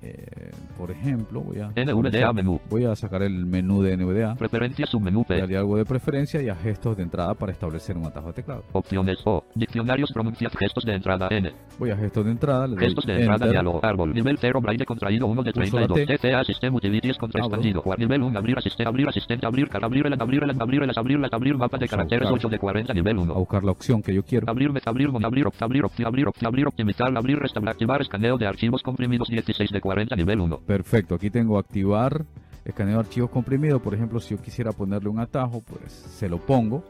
Eh, 0.00 0.50
por 0.80 0.90
ejemplo, 0.90 1.42
voy 1.42 1.58
a, 1.60 1.68
NVDA 1.76 2.32
menú. 2.32 2.58
voy 2.70 2.84
a 2.86 2.96
sacar 2.96 3.22
el 3.22 3.44
menú 3.44 3.82
de 3.82 3.96
NVDA. 3.98 4.34
Preferencias 4.36 4.88
submenú 4.88 5.24
P. 5.24 5.38
Darle 5.38 5.58
algo 5.58 5.76
de 5.76 5.84
preferencia 5.84 6.40
y 6.40 6.48
a 6.48 6.54
gestos 6.56 6.96
de 6.96 7.02
entrada 7.02 7.34
para 7.34 7.52
establecer 7.52 7.98
un 7.98 8.06
atajo 8.06 8.28
de 8.28 8.32
teclado. 8.32 8.64
Opciones 8.72 9.18
O. 9.26 9.44
Diccionarios 9.54 10.10
pronuncias 10.12 10.52
gestos 10.58 10.84
de 10.84 10.94
entrada 10.94 11.28
N. 11.30 11.52
Voy 11.78 11.90
a 11.90 11.96
gestos 11.96 12.24
de 12.24 12.30
entrada. 12.30 12.66
Le 12.66 12.76
doy 12.76 12.84
Gestos 12.86 13.04
de 13.06 13.12
entrada 13.12 13.34
Enter. 13.36 13.50
diálogo. 13.50 13.80
Árbol. 13.82 14.14
Nivel 14.14 14.38
0 14.40 14.60
braille 14.62 14.84
contraído 14.86 15.26
1 15.26 15.42
de 15.42 15.52
Pulso 15.52 15.78
la 15.80 15.86
32. 15.86 16.20
T. 16.20 16.28
TCA 16.28 16.44
System 16.44 16.74
Utilities 16.74 17.16
contra 17.18 17.40
Ah, 17.40 17.42
bueno. 17.44 17.56
expandido. 17.56 17.82
Cuar- 17.82 17.98
Nivel 17.98 18.22
1 18.22 18.38
abrir 18.38 18.58
asistente 18.58 18.88
abrir 18.88 19.08
asistente 19.08 19.46
abrir 19.46 19.68
car 19.68 19.84
abrir 19.84 20.06
el 20.06 20.12
abrir 20.20 20.42
el 20.42 20.50
abrir 20.50 20.82
el 20.82 20.90
abrir 20.96 21.18
el 21.18 21.28
abrir 21.30 21.56
mapa 21.58 21.76
de 21.78 21.84
a 21.84 21.88
caracteres 21.88 22.30
buscar. 22.30 22.46
8 22.46 22.48
de 22.48 22.58
40 22.58 22.94
nivel 22.94 23.18
A 23.18 23.20
1. 23.20 23.34
buscar 23.34 23.64
la 23.64 23.70
opción 23.72 24.02
que 24.02 24.14
yo 24.14 24.22
quiero. 24.22 24.50
Abrir 24.50 24.72
mes 24.72 24.86
abrir 24.86 25.08
abrir 25.08 25.46
abrir 25.60 25.84
abrir 25.86 26.26
abrir 26.46 26.66
optimizar 26.66 27.16
abrir 27.16 27.38
restablecer 27.38 27.70
activar 27.70 28.00
escaneo 28.00 28.36
de 28.38 28.46
archivos 28.46 28.82
comprimidos 28.82 29.28
16 29.28 29.70
de 29.70 29.80
40 29.80 30.16
nivel 30.16 30.40
1. 30.40 30.60
Perfecto, 30.70 31.16
aquí 31.16 31.30
tengo 31.30 31.58
activar 31.58 32.24
escaneo 32.64 32.94
de 32.94 33.00
archivos 33.00 33.28
comprimidos. 33.30 33.82
Por 33.82 33.92
ejemplo, 33.92 34.20
si 34.20 34.36
yo 34.36 34.40
quisiera 34.40 34.70
ponerle 34.70 35.08
un 35.08 35.18
atajo, 35.18 35.62
pues 35.62 35.90
se 35.92 36.28
lo 36.28 36.38
pongo. 36.38 36.84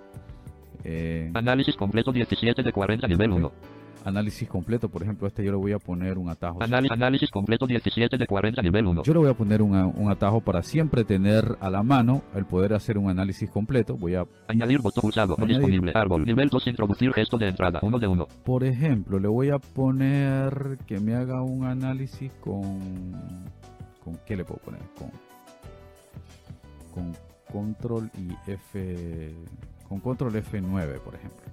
Eh, 0.85 1.31
Análisis 1.33 1.77
completo 1.77 2.13
17 2.13 2.63
de 2.63 2.73
40 2.75 3.09
nivel 3.09 3.31
1. 3.33 3.53
análisis 4.05 4.47
completo, 4.49 4.89
por 4.91 5.03
ejemplo, 5.03 5.27
este 5.29 5.43
yo 5.45 5.51
le 5.53 5.57
voy 5.57 5.73
a 5.73 5.79
poner 5.79 6.19
un 6.19 6.29
atajo. 6.29 6.63
Análisis, 6.63 6.93
análisis 6.93 7.31
completo 7.31 7.67
17 7.67 8.19
de 8.19 8.27
40 8.27 8.61
nivel 8.61 8.87
1. 8.87 9.03
Yo 9.03 9.13
le 9.15 9.19
voy 9.19 9.31
a 9.31 9.35
poner 9.35 9.63
una- 9.63 9.87
un 9.87 10.11
atajo 10.11 10.41
para 10.43 10.63
siempre 10.63 11.05
tener 11.05 11.57
a 11.61 11.71
la 11.71 11.83
mano 11.83 12.21
el 12.35 12.45
poder 12.45 12.75
hacer 12.75 12.99
un 12.99 13.09
análisis 13.09 13.49
completo. 13.49 13.97
Voy 13.97 14.15
a, 14.15 14.25
Añadir 14.49 14.81
botón 14.83 15.11
Añadir. 15.15 15.49
disponible. 15.49 15.93
Árbol. 15.95 16.27
Nivel 16.27 16.49
2 16.51 16.67
introducir 16.67 17.13
gesto 17.15 17.39
de 17.39 17.49
entrada 17.49 17.81
1 17.83 17.99
de 17.99 18.07
1. 18.09 18.27
por 18.45 18.63
ejemplo, 18.65 19.19
le 19.19 19.29
voy 19.29 19.49
a 19.51 19.59
poner 19.59 20.77
que 20.87 20.99
me 21.01 21.15
haga 21.15 21.41
un 21.43 21.65
análisis 21.65 22.31
con... 22.41 22.79
¿Con 24.05 24.17
qué 24.27 24.37
le 24.37 24.45
puedo 24.45 24.61
poner? 24.61 24.81
Con, 24.99 25.11
con 26.95 27.17
control 27.53 28.11
y 28.17 28.51
F... 28.51 29.35
Con 29.89 30.01
control 30.01 30.35
F9, 30.35 31.01
por 31.01 31.15
ejemplo. 31.15 31.47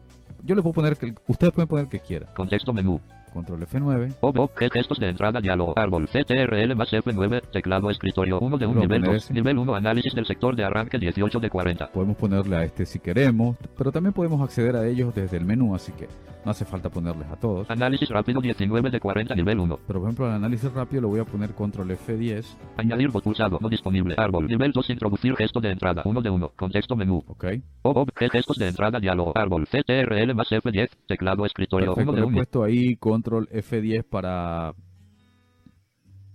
Yo 0.43 0.55
le 0.55 0.61
puedo 0.61 0.73
poner 0.73 0.97
que... 0.97 1.13
Ustedes 1.27 1.53
pueden 1.53 1.67
poner 1.67 1.87
que 1.87 1.99
quiera. 1.99 2.33
Contexto 2.33 2.71
menú. 2.71 3.01
Control 3.37 3.59
F9. 3.67 4.15
OB, 4.19 4.39
OK, 4.39 4.63
gestos 4.73 4.97
de 4.97 5.09
entrada, 5.09 5.39
diálogo, 5.39 5.73
árbol, 5.77 6.07
CTRL 6.07 6.75
más 6.75 6.91
F9, 6.91 7.41
teclado, 7.51 7.91
escritorio, 7.91 8.39
1 8.39 8.57
de 8.57 8.65
1, 8.65 8.73
Lo 8.73 8.81
nivel 8.81 9.01
poner 9.01 9.15
2, 9.15 9.23
ese. 9.25 9.33
nivel 9.35 9.57
1, 9.59 9.75
análisis 9.75 10.15
del 10.15 10.25
sector 10.25 10.55
de 10.55 10.63
arranque 10.63 10.97
18 10.97 11.39
de 11.39 11.49
40. 11.51 11.91
Podemos 11.91 12.17
ponerle 12.17 12.55
a 12.55 12.63
este 12.63 12.87
si 12.87 12.97
queremos. 12.99 13.55
Pero 13.77 13.91
también 13.91 14.13
podemos 14.13 14.41
acceder 14.41 14.75
a 14.75 14.87
ellos 14.87 15.13
desde 15.13 15.37
el 15.37 15.45
menú. 15.45 15.75
Así 15.75 15.91
que 15.91 16.07
no 16.43 16.51
hace 16.51 16.65
falta 16.65 16.89
ponerles 16.89 17.27
a 17.29 17.35
todos. 17.35 17.69
Análisis 17.69 18.09
rápido 18.09 18.41
19 18.41 18.89
de 18.89 18.99
40, 18.99 19.35
nivel 19.35 19.59
1. 19.59 19.79
Pero 19.85 19.99
por 19.99 20.07
ejemplo, 20.07 20.25
al 20.25 20.31
análisis 20.33 20.71
rápido 20.73 21.01
le 21.03 21.07
voy 21.09 21.19
a 21.19 21.25
poner 21.25 21.53
control 21.53 21.91
F10. 21.91 22.45
Añadir 22.77 23.09
bot 23.09 23.23
pulsado, 23.23 23.59
no 23.61 23.69
disponible, 23.69 24.15
árbol, 24.17 24.47
nivel 24.47 24.71
2, 24.71 24.89
introducir 24.89 25.35
gesto 25.35 25.59
de 25.59 25.71
entrada, 25.71 26.01
1 26.05 26.21
de 26.21 26.29
1, 26.29 26.51
contexto 26.55 26.95
menú. 26.95 27.23
¿Ok? 27.27 27.45
OB, 27.83 28.09
gestos 28.31 28.57
de 28.57 28.69
entrada, 28.69 28.99
diálogo, 28.99 29.33
árbol, 29.35 29.67
CTRL 29.67 30.33
más 30.33 30.49
F10, 30.49 30.89
teclado, 31.05 31.45
escritorio, 31.45 31.93
1 31.93 31.95
Perfecto, 31.95 32.11
de 32.13 32.17
le 32.17 32.23
he 32.23 32.27
1. 32.27 32.35
puesto 32.37 32.63
ahí 32.63 32.95
control 32.95 33.26
F10 33.31 34.03
para, 34.03 34.73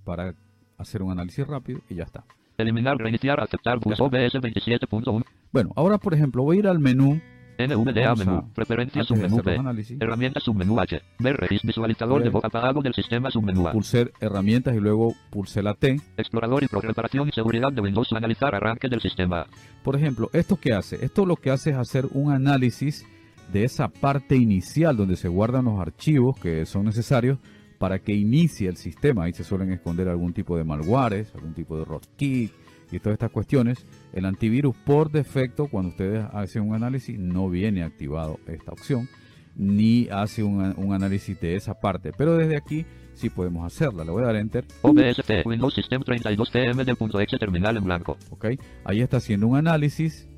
para 0.05 0.35
hacer 0.79 1.03
un 1.03 1.13
análisis 1.13 1.47
rápido 1.47 1.81
y 1.89 1.97
ya 1.97 2.05
está. 2.05 2.25
Eliminar, 2.59 2.99
reiniciar, 2.99 3.41
aceptar, 3.41 3.79
bus 3.79 3.99
OBS 3.99 4.35
27.1, 4.35 5.25
Bueno, 5.53 5.73
ahora 5.75 5.99
por 5.99 6.15
ejemplo 6.15 6.43
voy 6.43 6.57
a 6.57 6.61
ir 6.61 6.67
al 6.69 6.79
menú. 6.79 7.21
NVDA 7.59 8.15
menú, 8.15 8.51
preferencias 8.55 9.07
submenú 9.07 9.41
análisis, 9.47 10.01
Herramientas 10.01 10.43
submenú 10.43 10.81
H. 10.81 11.01
Ver 11.19 11.37
registro 11.37 11.69
visualizador 11.69 12.23
de 12.23 12.31
voz 12.31 12.45
apagado 12.45 12.81
del 12.81 12.95
sistema 12.95 13.31
submenú 13.31 13.69
A. 13.69 13.73
pulsé 13.73 14.11
herramientas 14.21 14.75
y 14.75 14.81
luego 14.81 15.15
pulsé 15.31 15.63
la 15.63 15.75
T. 15.75 16.01
Explorador 16.17 16.65
y 16.65 16.69
preparación 16.69 17.29
y 17.29 17.33
seguridad 17.33 17.71
de 17.71 17.83
Windows. 17.83 18.13
Analizar 18.13 18.55
arranque 18.55 18.89
del 18.89 19.01
sistema. 19.01 19.47
Por 19.85 19.97
ejemplo, 19.97 20.31
¿esto 20.33 20.57
qué 20.57 20.73
hace? 20.73 21.05
Esto 21.05 21.27
lo 21.27 21.37
que 21.37 21.51
hace 21.51 21.71
es 21.71 21.77
hacer 21.77 22.07
un 22.13 22.33
análisis 22.33 23.07
de 23.53 23.65
esa 23.65 23.89
parte 23.89 24.37
inicial 24.37 24.97
donde 24.97 25.17
se 25.17 25.29
guardan 25.29 25.67
los 25.67 25.79
archivos 25.79 26.39
que 26.39 26.65
son 26.67 26.85
necesarios 26.85 27.39
para 27.79 27.99
que 27.99 28.13
inicie 28.13 28.69
el 28.69 28.77
sistema. 28.77 29.25
Ahí 29.25 29.33
se 29.33 29.45
suelen 29.45 29.73
esconder 29.73 30.09
algún 30.09 30.33
tipo 30.33 30.57
de 30.57 30.65
malwares, 30.65 31.35
algún 31.35 31.53
tipo 31.53 31.77
de 31.77 31.85
rootkit 31.85 32.53
y 32.91 32.99
todas 33.01 33.15
estas 33.15 33.31
cuestiones. 33.31 33.85
El 34.13 34.25
antivirus 34.25 34.77
por 34.77 35.11
defecto, 35.11 35.67
cuando 35.69 35.91
ustedes 35.91 36.25
hacen 36.33 36.63
un 36.63 36.75
análisis, 36.75 37.19
no 37.19 37.51
viene 37.51 37.83
activado 37.83 38.39
esta 38.47 38.73
opción, 38.73 39.09
ni 39.57 40.09
hace 40.11 40.43
un, 40.43 40.75
un 40.77 40.95
análisis 40.95 41.39
de 41.41 41.57
esa 41.57 41.75
parte. 41.75 42.13
Pero 42.17 42.37
desde 42.37 42.57
aquí 42.57 42.87
sí 43.15 43.31
podemos 43.31 43.67
hacerla. 43.67 44.05
Le 44.05 44.13
voy 44.13 44.23
a 44.23 44.27
dar 44.27 44.37
enter. 44.37 44.65
OBST. 44.83 45.45
Windows 45.45 45.75
System 45.75 46.03
32 46.03 46.51
TM 46.51 46.85
del 46.85 46.97
punto 46.97 47.21
exe 47.21 47.37
terminal 47.37 47.77
en 47.77 47.85
blanco. 47.85 48.17
¿ok? 48.31 48.47
Ahí 48.85 49.01
está 49.01 49.17
haciendo 49.17 49.49
un 49.49 49.57
análisis. 49.57 50.29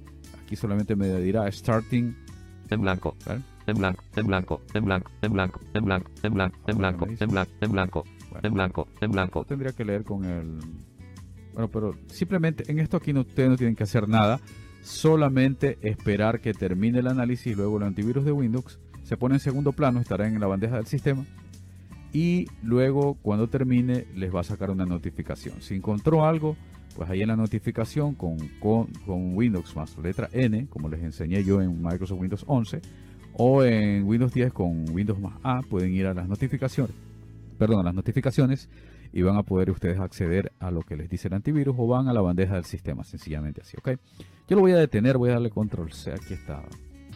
Aquí 0.43 0.57
solamente 0.57 0.97
me 0.97 1.09
dirá 1.21 1.51
starting. 1.51 2.24
En 2.71 2.81
blanco. 2.81 3.17
¿vale? 3.27 3.43
En 3.67 3.77
blanco. 3.77 4.03
En 4.17 4.27
blanco. 4.27 4.61
En 4.75 4.85
blanco. 4.85 5.11
En 5.23 5.33
blanco. 5.33 5.61
En 5.73 5.85
blanco. 5.85 6.11
En 6.23 6.35
blanco. 6.35 6.61
En 6.67 6.79
blanco. 6.79 7.07
En 7.11 7.29
blanco. 7.29 7.57
En 7.61 7.73
blanco. 7.73 8.05
En 8.43 8.55
blanco. 8.55 8.89
En 9.01 9.11
blanco. 9.11 9.45
tendría 9.45 9.73
que 9.73 9.85
leer 9.85 10.05
con 10.05 10.25
el... 10.25 10.59
Bueno, 11.53 11.71
pero 11.71 11.95
simplemente 12.09 12.65
en 12.71 12.81
esto 12.81 12.97
aquí 12.97 13.13
no, 13.13 13.21
ustedes 13.21 13.49
no 13.49 13.57
tienen 13.57 13.77
que 13.77 13.85
hacer 13.85 14.09
nada. 14.09 14.41
Solamente 14.83 15.79
esperar 15.83 16.41
que 16.41 16.53
termine 16.53 16.99
el 16.99 17.07
análisis 17.07 17.47
y 17.47 17.55
luego 17.55 17.79
el 17.79 17.85
antivirus 17.85 18.25
de 18.25 18.33
Windows 18.33 18.81
se 19.05 19.17
pone 19.17 19.37
en 19.37 19.41
segundo 19.41 19.73
plano, 19.73 20.01
estará 20.01 20.27
en 20.27 20.41
la 20.41 20.47
bandeja 20.47 20.77
del 20.77 20.87
sistema. 20.87 21.25
Y 22.13 22.47
luego 22.63 23.15
cuando 23.23 23.49
termine 23.49 24.07
les 24.15 24.35
va 24.35 24.41
a 24.41 24.45
sacar 24.45 24.71
una 24.71 24.87
notificación. 24.87 25.61
Si 25.61 25.75
encontró 25.75 26.25
algo, 26.25 26.57
pues 26.95 27.11
ahí 27.11 27.23
en 27.23 27.29
la 27.29 27.37
notificación 27.37 28.15
con, 28.15 28.37
con, 28.61 28.87
con 29.07 29.37
Windows 29.37 29.75
más 29.77 29.97
letra 29.99 30.29
N, 30.33 30.67
como 30.69 30.89
les 30.89 31.03
enseñé 31.03 31.45
yo 31.45 31.61
en 31.61 31.83
Microsoft 31.83 32.21
Windows 32.21 32.45
11, 32.47 32.81
o 33.35 33.65
en 33.65 34.05
Windows 34.05 34.33
10 34.33 34.53
con 34.53 34.89
Windows 34.91 35.19
más 35.19 35.35
A, 35.43 35.61
pueden 35.63 35.93
ir 35.93 36.07
a 36.07 36.15
las 36.15 36.29
notificaciones, 36.29 36.95
perdón, 37.59 37.81
a 37.81 37.83
las 37.83 37.95
notificaciones 37.95 38.69
y 39.13 39.23
van 39.23 39.37
a 39.37 39.43
poder 39.43 39.71
ustedes 39.71 39.99
acceder 40.01 40.53
a 40.59 40.71
lo 40.71 40.83
que 40.83 40.97
les 40.97 41.09
dice 41.09 41.29
el 41.29 41.35
antivirus 41.35 41.75
o 41.79 41.87
van 41.87 42.09
a 42.09 42.13
la 42.13 42.21
bandeja 42.21 42.55
del 42.55 42.65
sistema, 42.65 43.05
sencillamente 43.05 43.61
así, 43.61 43.77
¿ok? 43.77 43.99
Yo 44.49 44.57
lo 44.57 44.63
voy 44.63 44.73
a 44.73 44.77
detener, 44.77 45.19
voy 45.19 45.31
a 45.31 45.35
darle 45.35 45.51
control 45.51 45.93
C, 45.93 46.13
aquí 46.13 46.35
está. 46.35 46.63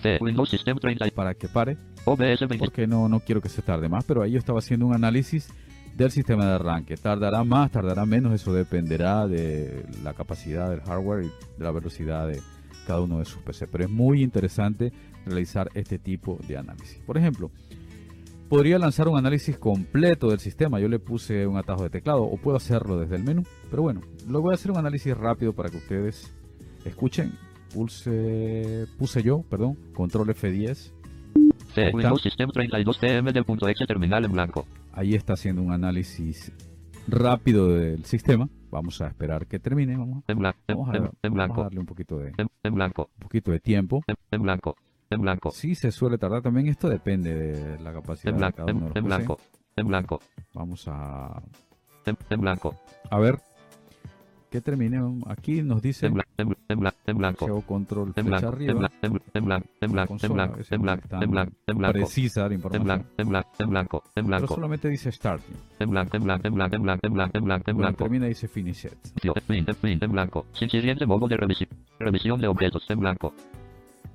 C. 0.03 0.19
Windows 0.21 0.49
System 0.49 0.79
30. 0.79 1.11
para 1.11 1.35
que 1.35 1.49
pare, 1.49 1.77
OBS 2.05 2.41
20. 2.41 2.59
porque 2.59 2.87
no, 2.87 3.09
no 3.09 3.21
quiero 3.21 3.41
que 3.41 3.49
se 3.49 3.63
tarde 3.63 3.89
más, 3.89 4.05
pero 4.05 4.23
ahí 4.23 4.33
yo 4.33 4.39
estaba 4.39 4.61
haciendo 4.61 4.87
un 4.87 4.95
análisis 4.95 5.49
del 5.99 6.13
sistema 6.13 6.47
de 6.47 6.53
arranque. 6.55 6.97
Tardará 6.97 7.43
más, 7.43 7.73
tardará 7.73 8.07
menos, 8.07 8.33
eso 8.33 8.53
dependerá 8.53 9.27
de 9.27 9.85
la 10.05 10.15
capacidad 10.15 10.71
del 10.71 10.81
hardware 10.81 11.25
y 11.25 11.29
de 11.59 11.65
la 11.65 11.73
velocidad 11.73 12.29
de 12.29 12.41
cada 12.87 13.01
uno 13.01 13.19
de 13.19 13.25
sus 13.25 13.43
PC. 13.43 13.67
Pero 13.67 13.85
es 13.85 13.91
muy 13.91 14.23
interesante 14.23 14.93
realizar 15.27 15.69
este 15.75 15.99
tipo 15.99 16.39
de 16.47 16.57
análisis. 16.57 16.99
Por 17.05 17.19
ejemplo, 17.19 17.51
podría 18.49 18.79
lanzar 18.79 19.09
un 19.09 19.19
análisis 19.19 19.59
completo 19.59 20.31
del 20.31 20.39
sistema. 20.39 20.79
Yo 20.79 20.87
le 20.87 21.01
puse 21.01 21.49
un 21.49 21.57
atajo 21.57 21.83
de 21.83 21.91
teclado 21.91 22.23
o 22.23 22.37
puedo 22.37 22.57
hacerlo 22.57 23.01
desde 23.01 23.17
el 23.17 23.25
menú. 23.25 23.43
Pero 23.69 23.83
bueno, 23.83 24.01
lo 24.29 24.41
voy 24.41 24.53
a 24.53 24.55
hacer 24.55 24.71
un 24.71 24.79
análisis 24.79 25.17
rápido 25.17 25.53
para 25.53 25.69
que 25.69 25.79
ustedes 25.79 26.33
escuchen. 26.85 27.33
Pulse, 27.75 28.87
puse 28.97 29.23
yo, 29.25 29.43
perdón, 29.51 29.77
control 29.95 30.29
F10. 30.29 30.93
C. 31.75 31.91
Windows 31.93 32.23
System 32.23 32.51
32 32.51 32.99
TM 32.99 33.33
del 33.33 33.45
punto 33.45 33.69
X 33.69 33.87
terminal 33.87 34.25
en 34.25 34.33
blanco. 34.33 34.65
Ahí 34.99 35.15
está 35.15 35.35
haciendo 35.35 35.63
un 35.63 35.71
análisis 35.73 36.51
rápido 37.07 37.69
del 37.69 38.05
sistema. 38.05 38.49
Vamos 38.71 39.01
a 39.01 39.07
esperar 39.07 39.47
que 39.47 39.61
termine. 39.61 39.97
Vamos, 39.97 40.25
En, 40.27 40.39
blan- 40.41 40.57
en- 40.67 40.77
vamos, 40.77 40.93
a, 40.93 40.97
en- 40.97 41.05
en 41.05 41.11
vamos 41.23 41.23
a 41.23 41.29
blanco. 41.31 41.63
darle 41.63 41.79
un 41.81 41.87
poquito 41.87 42.19
de, 42.19 42.33
En, 42.65 42.75
blanco. 42.75 43.11
un 43.15 43.21
poquito 43.21 43.53
de 43.53 43.61
tiempo. 43.61 44.03
En, 44.33 44.43
blanco. 44.43 44.75
En 45.09 45.21
blanco. 45.21 45.53
Sí, 45.53 45.77
se 45.77 45.93
suele 45.93 46.19
tardar 46.19 46.43
también. 46.43 46.67
Esto 46.67 46.89
depende 46.89 47.33
de 47.33 47.79
la 47.81 47.93
capacidad 47.93 48.31
En 48.31 48.35
de 48.35 48.39
blanco. 48.41 48.57
cada 48.57 48.73
uno 48.75 48.87
En, 48.89 48.93
de 48.95 49.01
los 49.01 49.05
blanco. 49.07 49.39
En 49.77 49.87
blanco. 49.87 50.21
Vamos 50.53 50.85
a, 50.89 51.43
en 52.31 52.41
blanco. 52.41 52.75
a 53.09 53.19
ver 53.21 53.39
que 54.51 54.61
termine. 54.61 55.01
Aquí 55.27 55.63
nos 55.63 55.83
dice 55.83 56.07
En, 56.07 56.15
blan- 56.15 56.25
en, 56.39 56.49
blan- 56.49 56.59
en, 56.69 56.81
blan- 56.81 56.95
en 57.07 57.19
blanco. 57.19 57.63
control 57.63 58.09
En 58.09 58.13
flecha 58.13 58.25
blanco. 58.25 58.47
En 58.49 58.53
arriba. 58.55 58.75
Precisa 61.93 62.41
la 62.41 62.47
En 62.47 62.53
información. 62.55 62.85
blanco. 62.85 63.07
En 63.19 63.29
blanco. 63.29 63.51
En 63.59 63.71
blanco. 63.71 64.03
En 64.15 64.27
Pero 64.27 64.47
solamente 64.55 64.89
dice 64.89 65.13
starting. 65.13 65.55
En 65.79 65.91
blanco. 65.91 66.17
En 66.17 66.25
blanco. 66.25 66.47
En 66.47 66.55
blanco. 66.55 66.77
En 66.77 66.83
blanco. 66.83 67.07
En 67.07 67.15
blanco. 67.15 67.39
En 67.39 67.45
blanco. 67.45 67.71
En 67.71 67.77
Cuando 67.77 67.79
blanco. 67.83 68.05
termina 68.05 68.27
dice 68.27 68.49
finish 68.49 68.87
fin, 69.75 69.99
en 70.01 70.13
blanco. 70.13 70.47
Sin 70.53 70.69
siguiente 70.71 71.07
modo 71.07 71.29
de 71.29 71.37
revisión. 71.37 71.69
Revisión 71.99 72.41
de 72.41 72.49
objetos 72.49 72.85
en 72.91 73.01
blanco. 73.01 73.35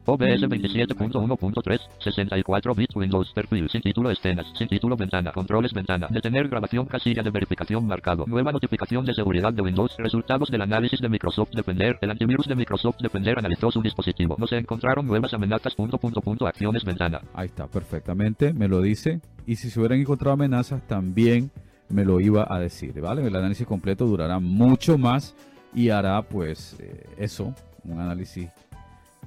OBS 0.06 0.42
27.1.3, 0.42 1.80
64 2.00 2.76
bits 2.76 2.96
Windows, 2.96 3.32
perfil, 3.34 3.70
sin 3.70 3.82
título 3.82 4.12
escenas, 4.12 4.46
sin 4.58 4.68
título 4.68 4.98
ventana, 4.98 5.32
controles 5.32 5.74
ventana, 5.74 6.08
detener 6.10 6.50
grabación 6.50 6.86
casilla 6.86 7.24
de 7.24 7.30
verificación 7.30 7.88
marcado, 7.88 8.26
nueva 8.28 8.52
notificación 8.52 9.06
de 9.06 9.14
seguridad 9.14 9.54
de 9.54 9.62
Windows, 9.62 9.96
resultados 9.98 10.50
del 10.50 10.62
análisis 10.62 11.00
de 11.00 11.10
Microsoft 11.10 11.52
Defender, 11.52 11.98
el 12.02 12.12
antivirus 12.12 12.48
de 12.48 12.56
Microsoft 12.56 12.98
Defender 13.00 13.40
analizó 13.40 13.72
su 13.72 13.82
dispositivo, 13.82 14.36
no 14.38 14.48
se 14.48 14.58
encontraron 14.58 15.08
nuevas 15.08 15.34
amenazas, 15.34 15.74
punto, 15.76 15.98
punto, 15.98 16.22
punto, 16.22 16.48
acciones 16.48 16.84
ventana. 16.84 17.22
Ahí 17.34 17.48
está, 17.48 17.68
perfectamente, 17.68 18.54
me 18.54 18.68
lo 18.68 18.82
dice. 18.82 19.22
Y 19.46 19.56
si 19.56 19.70
se 19.70 19.80
hubieran 19.80 20.00
encontrado 20.00 20.34
amenazas, 20.34 20.86
también 20.88 21.52
me 21.90 22.06
lo 22.06 22.20
iba 22.20 22.46
a 22.50 22.60
decir, 22.60 23.00
¿vale? 23.00 23.26
El 23.26 23.36
análisis 23.36 23.68
completo 23.68 24.06
durará 24.06 24.40
mucho 24.40 24.98
más 24.98 25.36
y 25.74 25.90
hará, 25.90 26.22
pues, 26.24 26.76
eh, 26.80 27.06
eso, 27.18 27.54
un 27.84 28.00
análisis 28.00 28.50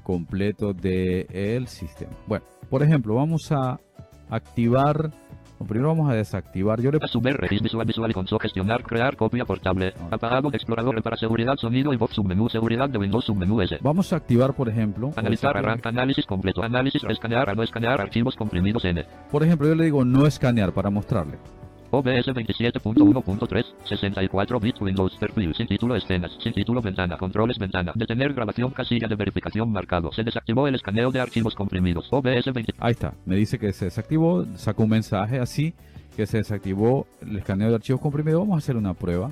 completo 0.06 0.72
del 0.72 1.66
sistema. 1.66 2.12
Bueno, 2.28 2.44
por 2.70 2.80
ejemplo, 2.84 3.16
vamos 3.16 3.50
a 3.50 3.80
activar, 4.30 5.10
primero 5.66 5.88
vamos 5.88 6.08
a 6.08 6.14
desactivar, 6.14 6.80
yo 6.80 6.92
le 6.92 6.98
A 7.02 7.08
su 7.08 7.20
vez, 7.20 7.34
regis 7.34 7.60
visual, 7.60 7.84
visual 7.84 8.12
y 8.12 8.14
console, 8.14 8.40
gestionar, 8.40 8.84
crear 8.84 9.16
copia 9.16 9.44
portable, 9.44 9.94
apagado 10.12 10.48
de 10.50 10.58
explorador 10.58 11.02
para 11.02 11.16
seguridad, 11.16 11.56
sonido 11.56 11.92
y 11.92 11.96
voz, 11.96 12.12
submenú, 12.12 12.48
seguridad 12.48 12.88
de 12.88 12.98
Windows, 12.98 13.25
submenú 13.25 13.60
S. 13.62 13.78
vamos 13.82 14.12
a 14.12 14.16
activar, 14.16 14.54
por 14.54 14.68
ejemplo, 14.68 15.10
Analizar, 15.16 15.56
arranca, 15.56 15.88
análisis 15.88 16.25
completo, 16.25 16.62
análisis, 16.62 17.02
escanear, 17.02 17.56
no 17.56 17.64
escanear, 17.64 18.00
archivos 18.00 18.36
comprimidos 18.36 18.84
N. 18.84 19.04
por 19.32 19.42
ejemplo, 19.42 19.66
yo 19.66 19.75
le 19.75 19.86
digo 19.86 20.04
no 20.04 20.25
escanear 20.25 20.72
para 20.72 20.88
mostrarle. 20.88 21.38
OBS 21.90 22.26
27.1.3, 22.26 23.64
64 23.85 24.61
bits 24.61 24.81
Windows, 24.81 25.16
perfil, 25.16 25.55
sin 25.55 25.66
título 25.66 25.97
escenas, 25.97 26.33
sin 26.43 26.52
título 26.52 26.83
ventana, 26.83 27.16
controles 27.16 27.59
ventana, 27.59 27.93
detener 27.95 28.35
grabación 28.35 28.71
casilla 28.71 29.09
de 29.09 29.14
verificación 29.14 29.71
marcado, 29.71 30.12
se 30.12 30.23
desactivó 30.23 30.66
el 30.69 30.75
escaneo 30.75 31.11
de 31.11 31.21
archivos 31.21 31.55
comprimidos, 31.55 32.09
OBS 32.11 32.52
20, 32.52 32.75
Ahí 32.78 32.93
está, 32.93 33.14
me 33.25 33.37
dice 33.37 33.59
que 33.59 33.73
se 33.73 33.87
desactivó, 33.87 34.45
sacó 34.57 34.85
un 34.85 34.90
mensaje 34.90 35.38
así, 35.38 35.75
que 36.16 36.27
se 36.27 36.38
desactivó 36.38 37.07
el 37.20 37.37
escaneo 37.37 37.68
de 37.68 37.75
archivos 37.75 38.01
comprimidos. 38.01 38.40
Vamos 38.40 38.57
a 38.57 38.59
hacer 38.59 38.77
una 38.77 38.94
prueba. 38.94 39.31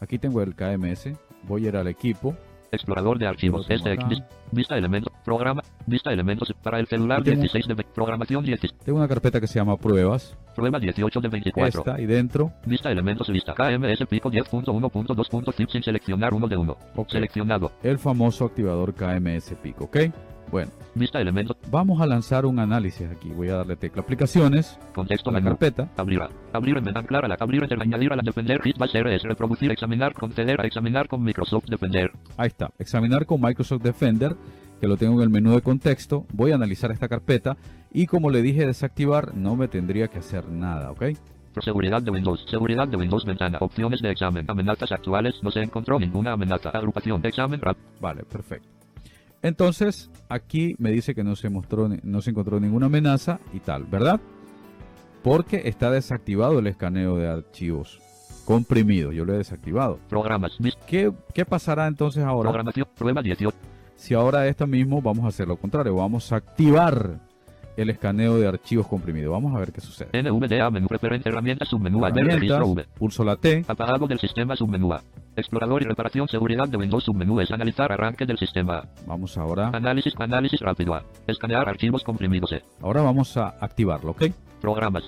Aquí 0.00 0.18
tengo 0.18 0.42
el 0.42 0.54
KMS, 0.54 1.10
voy 1.46 1.66
a 1.66 1.68
ir 1.68 1.76
al 1.76 1.86
equipo. 1.86 2.36
Explorador 2.74 3.18
de 3.18 3.26
archivos, 3.26 3.66
vis- 3.68 4.22
vista 4.52 4.76
elementos, 4.76 5.12
programa, 5.24 5.62
vista 5.86 6.12
elementos, 6.12 6.52
para 6.62 6.78
el 6.78 6.86
celular 6.86 7.20
Y 7.20 7.24
tengo- 7.24 7.40
16 7.42 7.66
de, 7.68 7.74
programación 7.94 8.44
16, 8.44 8.74
Tengo 8.84 8.98
una 8.98 9.08
carpeta 9.08 9.40
que 9.40 9.46
se 9.46 9.54
llama 9.58 9.76
pruebas, 9.76 10.36
prueba 10.54 10.78
18 10.78 11.20
de 11.20 11.28
24, 11.28 11.80
esta, 11.80 12.00
y 12.00 12.06
dentro, 12.06 12.52
vista 12.66 12.90
elementos 12.90 13.28
lista, 13.28 13.54
KMS 13.54 14.06
pico 14.06 14.30
10.1.2.zip 14.30 15.68
sin 15.70 15.82
seleccionar 15.82 16.34
uno 16.34 16.46
de 16.48 16.56
uno, 16.56 16.76
ok, 16.94 17.10
seleccionado, 17.10 17.72
el 17.82 17.98
famoso 17.98 18.44
activador 18.44 18.94
KMS 18.94 19.54
Pico, 19.62 19.84
¿ok? 19.84 19.96
Bueno, 20.54 20.70
vista 20.94 21.20
elementos, 21.20 21.56
vamos 21.68 22.00
a 22.00 22.06
lanzar 22.06 22.46
un 22.46 22.60
análisis 22.60 23.10
aquí. 23.10 23.28
Voy 23.30 23.48
a 23.48 23.54
darle 23.56 23.74
tecla 23.74 24.02
aplicaciones, 24.02 24.78
contexto 24.94 25.30
a 25.30 25.32
la 25.32 25.40
menú. 25.40 25.50
carpeta, 25.50 25.90
Abrir, 25.96 26.20
a- 26.22 26.30
abrir 26.52 26.76
en 26.76 26.84
ventana 26.84 27.04
clara, 27.08 27.26
la 27.26 27.36
abrir, 27.40 27.64
enter, 27.64 27.82
añadir 27.82 28.12
a 28.12 28.14
la 28.14 28.22
Defender, 28.22 28.62
hit, 28.62 28.80
a 28.80 28.84
es 28.84 29.22
reproducir, 29.24 29.72
examinar, 29.72 30.14
conceder, 30.14 30.60
a 30.60 30.64
examinar 30.64 31.08
con 31.08 31.24
Microsoft 31.24 31.64
Defender. 31.64 32.12
ahí 32.36 32.46
está, 32.46 32.70
examinar 32.78 33.26
con 33.26 33.40
Microsoft 33.40 33.82
Defender, 33.82 34.36
que 34.80 34.86
lo 34.86 34.96
tengo 34.96 35.14
en 35.14 35.22
el 35.22 35.28
menú 35.28 35.50
de 35.56 35.60
contexto. 35.60 36.24
Voy 36.32 36.52
a 36.52 36.54
analizar 36.54 36.92
esta 36.92 37.08
carpeta 37.08 37.56
y 37.92 38.06
como 38.06 38.30
le 38.30 38.40
dije 38.40 38.64
desactivar, 38.64 39.34
no 39.34 39.56
me 39.56 39.66
tendría 39.66 40.06
que 40.06 40.20
hacer 40.20 40.48
nada, 40.48 40.92
¿ok? 40.92 41.02
Seguridad 41.62 42.00
de 42.00 42.12
Windows, 42.12 42.46
seguridad 42.48 42.86
de 42.86 42.96
Windows 42.96 43.24
ventana, 43.24 43.58
opciones 43.60 44.00
de 44.00 44.12
examen, 44.12 44.44
amenazas 44.48 44.92
actuales, 44.92 45.34
no 45.42 45.50
se 45.50 45.62
encontró 45.62 45.98
ninguna 45.98 46.30
amenaza, 46.34 46.70
agrupación 46.70 47.20
de 47.22 47.30
examen 47.30 47.60
rap, 47.60 47.76
Vale, 48.00 48.22
perfecto. 48.22 48.68
Entonces, 49.44 50.10
aquí 50.30 50.74
me 50.78 50.90
dice 50.90 51.14
que 51.14 51.22
no 51.22 51.36
se 51.36 51.50
mostró, 51.50 51.86
no 52.02 52.22
se 52.22 52.30
encontró 52.30 52.58
ninguna 52.58 52.86
amenaza 52.86 53.40
y 53.52 53.60
tal, 53.60 53.84
¿verdad? 53.84 54.18
Porque 55.22 55.62
está 55.66 55.90
desactivado 55.90 56.60
el 56.60 56.66
escaneo 56.66 57.18
de 57.18 57.28
archivos 57.28 58.00
comprimidos. 58.46 59.14
Yo 59.14 59.26
lo 59.26 59.34
he 59.34 59.36
desactivado. 59.36 59.98
programas, 60.08 60.52
¿Qué, 60.86 61.12
qué 61.34 61.44
pasará 61.44 61.86
entonces 61.86 62.24
ahora? 62.24 62.48
programación, 62.48 62.88
prueba 62.96 63.20
18, 63.20 63.54
Si 63.96 64.14
ahora 64.14 64.48
esta 64.48 64.66
mismo 64.66 65.02
vamos 65.02 65.26
a 65.26 65.28
hacer 65.28 65.46
lo 65.46 65.58
contrario. 65.58 65.94
Vamos 65.94 66.32
a 66.32 66.36
activar 66.36 67.20
el 67.76 67.90
escaneo 67.90 68.38
de 68.38 68.46
archivos 68.46 68.86
comprimidos. 68.86 69.30
Vamos 69.30 69.54
a 69.54 69.58
ver 69.58 69.72
qué 69.72 69.82
sucede. 69.82 70.22
NVDA, 70.22 70.70
menú 70.70 70.86
preferente, 70.86 71.28
herramientas, 71.28 71.68
submenú 71.68 72.02
Herramientas, 72.06 72.86
pulso 72.94 73.22
la 73.22 73.36
T. 73.36 73.66
apagado 73.68 74.06
del 74.06 74.18
sistema, 74.18 74.56
submenú 74.56 74.94
explorador 75.36 75.82
y 75.82 75.86
reparación, 75.86 76.28
seguridad 76.28 76.68
de 76.68 76.76
Windows, 76.76 77.04
submenú 77.04 77.40
es 77.40 77.50
analizar, 77.50 77.90
arranque 77.92 78.26
del 78.26 78.38
sistema, 78.38 78.84
Vamos 79.06 79.36
ahora. 79.38 79.68
análisis, 79.72 80.14
análisis 80.18 80.60
rápido 80.60 80.94
escanear 81.26 81.68
archivos 81.68 82.02
comprimidos. 82.04 82.50
Ahora 82.82 83.02
vamos 83.02 83.36
a 83.36 83.48
activarlo, 83.60 84.10
¿ok? 84.12 84.24
Programas. 84.60 85.04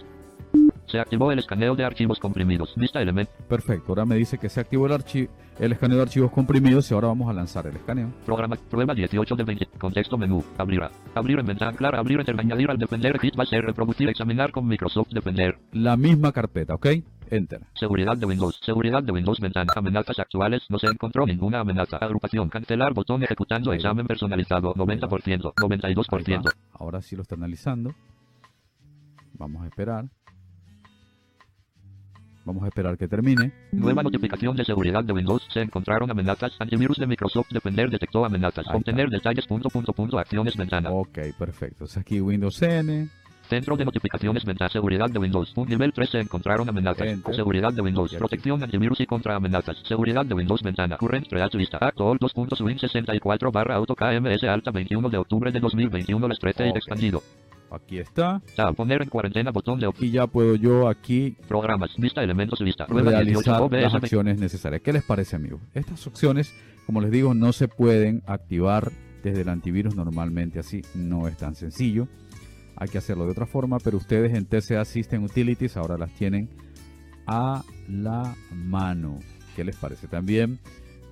Se 0.86 1.00
activó 1.00 1.32
el 1.32 1.40
escaneo 1.40 1.74
de 1.74 1.84
archivos 1.84 2.18
comprimidos. 2.20 2.72
Vista 2.76 3.02
elemento. 3.02 3.32
Perfecto. 3.48 3.86
Ahora 3.88 4.04
me 4.04 4.14
dice 4.14 4.38
que 4.38 4.48
se 4.48 4.60
activó 4.60 4.86
el, 4.86 4.92
archi- 4.92 5.28
el 5.58 5.72
escaneo 5.72 5.96
de 5.96 6.02
archivos 6.04 6.30
comprimidos 6.30 6.88
y 6.90 6.94
ahora 6.94 7.08
vamos 7.08 7.28
a 7.28 7.32
lanzar 7.32 7.66
el 7.66 7.74
escaneo. 7.76 8.12
Programa. 8.24 8.56
Prueba 8.70 8.94
18 8.94 9.34
de 9.34 9.42
20. 9.44 9.66
Contexto 9.78 10.16
menú. 10.16 10.44
Abrir. 10.56 10.82
a- 10.84 10.90
Abrir 11.14 11.40
en 11.40 11.46
ventana 11.46 11.72
clara. 11.72 11.98
Abrir 11.98 12.20
enter. 12.20 12.38
Añadir 12.38 12.70
al 12.70 12.78
Defender. 12.78 13.18
Hit 13.20 13.36
va 13.38 13.42
a 13.42 13.46
ser 13.46 13.64
reproducir. 13.64 14.08
Examinar 14.08 14.52
con 14.52 14.66
Microsoft 14.68 15.08
Defender. 15.10 15.58
La 15.72 15.96
misma 15.96 16.30
carpeta, 16.32 16.74
¿ok? 16.76 16.86
Enter. 17.30 17.60
Seguridad 17.74 18.16
de 18.16 18.26
Windows. 18.26 18.60
Seguridad 18.62 19.02
de 19.02 19.12
Windows. 19.12 19.40
Ventana. 19.40 19.72
Amenazas 19.74 20.18
actuales. 20.18 20.62
No 20.68 20.78
se 20.78 20.86
encontró 20.86 21.26
ninguna 21.26 21.60
amenaza. 21.60 21.98
Agrupación. 21.98 22.48
Cancelar. 22.48 22.94
Botón 22.94 23.22
ejecutando. 23.22 23.72
Examen 23.72 24.06
personalizado. 24.06 24.74
90%. 24.74 25.52
Ahí 25.82 25.94
92%. 25.94 26.46
va. 26.46 26.52
Ahora 26.72 27.02
sí 27.02 27.16
lo 27.16 27.22
está 27.22 27.34
analizando. 27.34 27.94
Vamos 29.34 29.62
a 29.62 29.66
esperar. 29.66 30.06
Vamos 32.44 32.62
a 32.62 32.68
esperar 32.68 32.96
que 32.96 33.08
termine. 33.08 33.52
Nueva 33.72 34.04
notificación 34.04 34.56
de 34.56 34.64
seguridad 34.64 35.02
de 35.02 35.12
Windows. 35.12 35.46
Se 35.52 35.60
encontraron 35.60 36.08
amenazas. 36.10 36.52
Antivirus 36.60 36.96
de 36.96 37.06
Microsoft 37.06 37.50
Defender 37.50 37.90
detectó 37.90 38.24
amenazas. 38.24 38.66
Obtener 38.72 39.10
detalles. 39.10 39.46
Punto, 39.46 39.68
punto, 39.68 39.92
punto. 39.92 40.16
Acciones. 40.16 40.56
Ventana. 40.56 40.90
Ok, 40.90 41.18
perfecto. 41.36 41.74
Entonces 41.74 41.98
aquí 41.98 42.20
Windows 42.20 42.62
N. 42.62 43.08
Centro 43.48 43.76
de 43.76 43.84
notificaciones 43.84 44.44
ventana 44.44 44.68
seguridad 44.68 45.08
de 45.08 45.18
Windows. 45.18 45.52
Un 45.56 45.68
nivel 45.68 45.92
3 45.92 46.10
se 46.10 46.20
encontraron 46.20 46.68
amenazas. 46.68 47.06
Enter. 47.06 47.34
Seguridad 47.34 47.72
de 47.72 47.82
Windows. 47.82 48.14
Protección 48.14 48.62
antivirus 48.62 49.00
y 49.00 49.06
contra 49.06 49.36
amenazas. 49.36 49.76
Seguridad 49.86 50.26
de 50.26 50.34
Windows 50.34 50.62
ventana. 50.62 50.96
Current 50.96 51.28
Create 51.28 51.56
lista. 51.56 51.78
Actual 51.80 52.18
2.swing 52.18 52.78
64 52.78 53.52
barra 53.52 53.76
auto 53.76 53.94
KMS 53.94 54.44
alta 54.44 54.70
21 54.70 55.08
de 55.08 55.18
octubre 55.18 55.52
de 55.52 55.60
2021 55.60 56.28
las 56.28 56.38
13 56.38 56.66
y 56.66 56.70
Ok. 56.70 56.76
expandido. 56.76 57.22
Aquí 57.70 57.98
está. 57.98 58.40
Tab. 58.54 58.74
Poner 58.74 59.02
en 59.02 59.08
cuarentena 59.08 59.50
botón 59.50 59.80
de 59.80 59.90
Y 60.00 60.10
ya 60.10 60.26
puedo 60.26 60.54
yo 60.56 60.88
aquí 60.88 61.36
programas. 61.48 61.90
Vista 61.96 62.22
elementos 62.22 62.60
lista. 62.60 62.86
Prueba 62.86 63.10
18 63.22 63.50
realizar 63.50 63.62
OBS 63.62 63.82
las 63.82 63.94
acciones 63.94 64.38
necesarias. 64.38 64.82
¿Qué 64.82 64.92
les 64.92 65.02
parece, 65.02 65.36
amigos? 65.36 65.60
Estas 65.74 66.06
opciones, 66.06 66.52
como 66.86 67.00
les 67.00 67.10
digo, 67.10 67.34
no 67.34 67.52
se 67.52 67.68
pueden 67.68 68.22
activar 68.26 68.92
desde 69.22 69.42
el 69.42 69.48
antivirus 69.48 69.96
normalmente 69.96 70.60
así 70.60 70.82
no 70.94 71.26
es 71.26 71.36
tan 71.36 71.56
sencillo. 71.56 72.06
Hay 72.76 72.88
que 72.88 72.98
hacerlo 72.98 73.24
de 73.24 73.32
otra 73.32 73.46
forma, 73.46 73.78
pero 73.78 73.96
ustedes 73.96 74.34
en 74.34 74.44
TCA 74.44 74.84
System 74.84 75.24
Utilities 75.24 75.76
ahora 75.76 75.96
las 75.96 76.12
tienen 76.14 76.50
a 77.26 77.64
la 77.88 78.34
mano. 78.52 79.18
¿Qué 79.54 79.64
les 79.64 79.76
parece? 79.76 80.08
También 80.08 80.58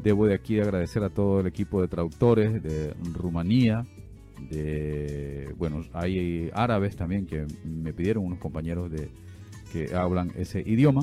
debo 0.02 0.26
de 0.26 0.34
aquí 0.34 0.60
agradecer 0.60 1.02
a 1.02 1.10
todo 1.10 1.40
el 1.40 1.46
equipo 1.46 1.80
de 1.80 1.88
traductores 1.88 2.62
de 2.62 2.94
Rumanía, 3.14 3.86
de 4.50 5.54
bueno, 5.56 5.82
hay 5.92 6.50
árabes 6.52 6.96
también 6.96 7.26
que 7.26 7.46
me 7.64 7.92
pidieron 7.92 8.24
unos 8.24 8.38
compañeros 8.38 8.90
de 8.90 9.08
que 9.72 9.94
hablan 9.94 10.32
ese 10.36 10.60
idioma 10.60 11.02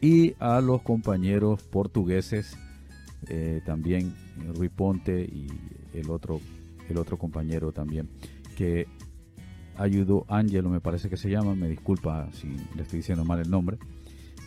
y 0.00 0.34
a 0.38 0.60
los 0.60 0.82
compañeros 0.82 1.62
portugueses 1.64 2.56
eh, 3.28 3.60
también 3.64 4.14
Rui 4.54 4.68
Ponte 4.68 5.22
y 5.22 5.48
el 5.94 6.10
otro 6.10 6.40
el 6.88 6.98
otro 6.98 7.16
compañero 7.16 7.72
también 7.72 8.08
que 8.56 8.86
ayudó 9.78 10.24
Angelo 10.28 10.68
me 10.68 10.80
parece 10.80 11.08
que 11.08 11.16
se 11.16 11.30
llama 11.30 11.54
me 11.54 11.68
disculpa 11.68 12.28
si 12.32 12.48
le 12.74 12.82
estoy 12.82 12.98
diciendo 12.98 13.24
mal 13.24 13.40
el 13.40 13.50
nombre 13.50 13.78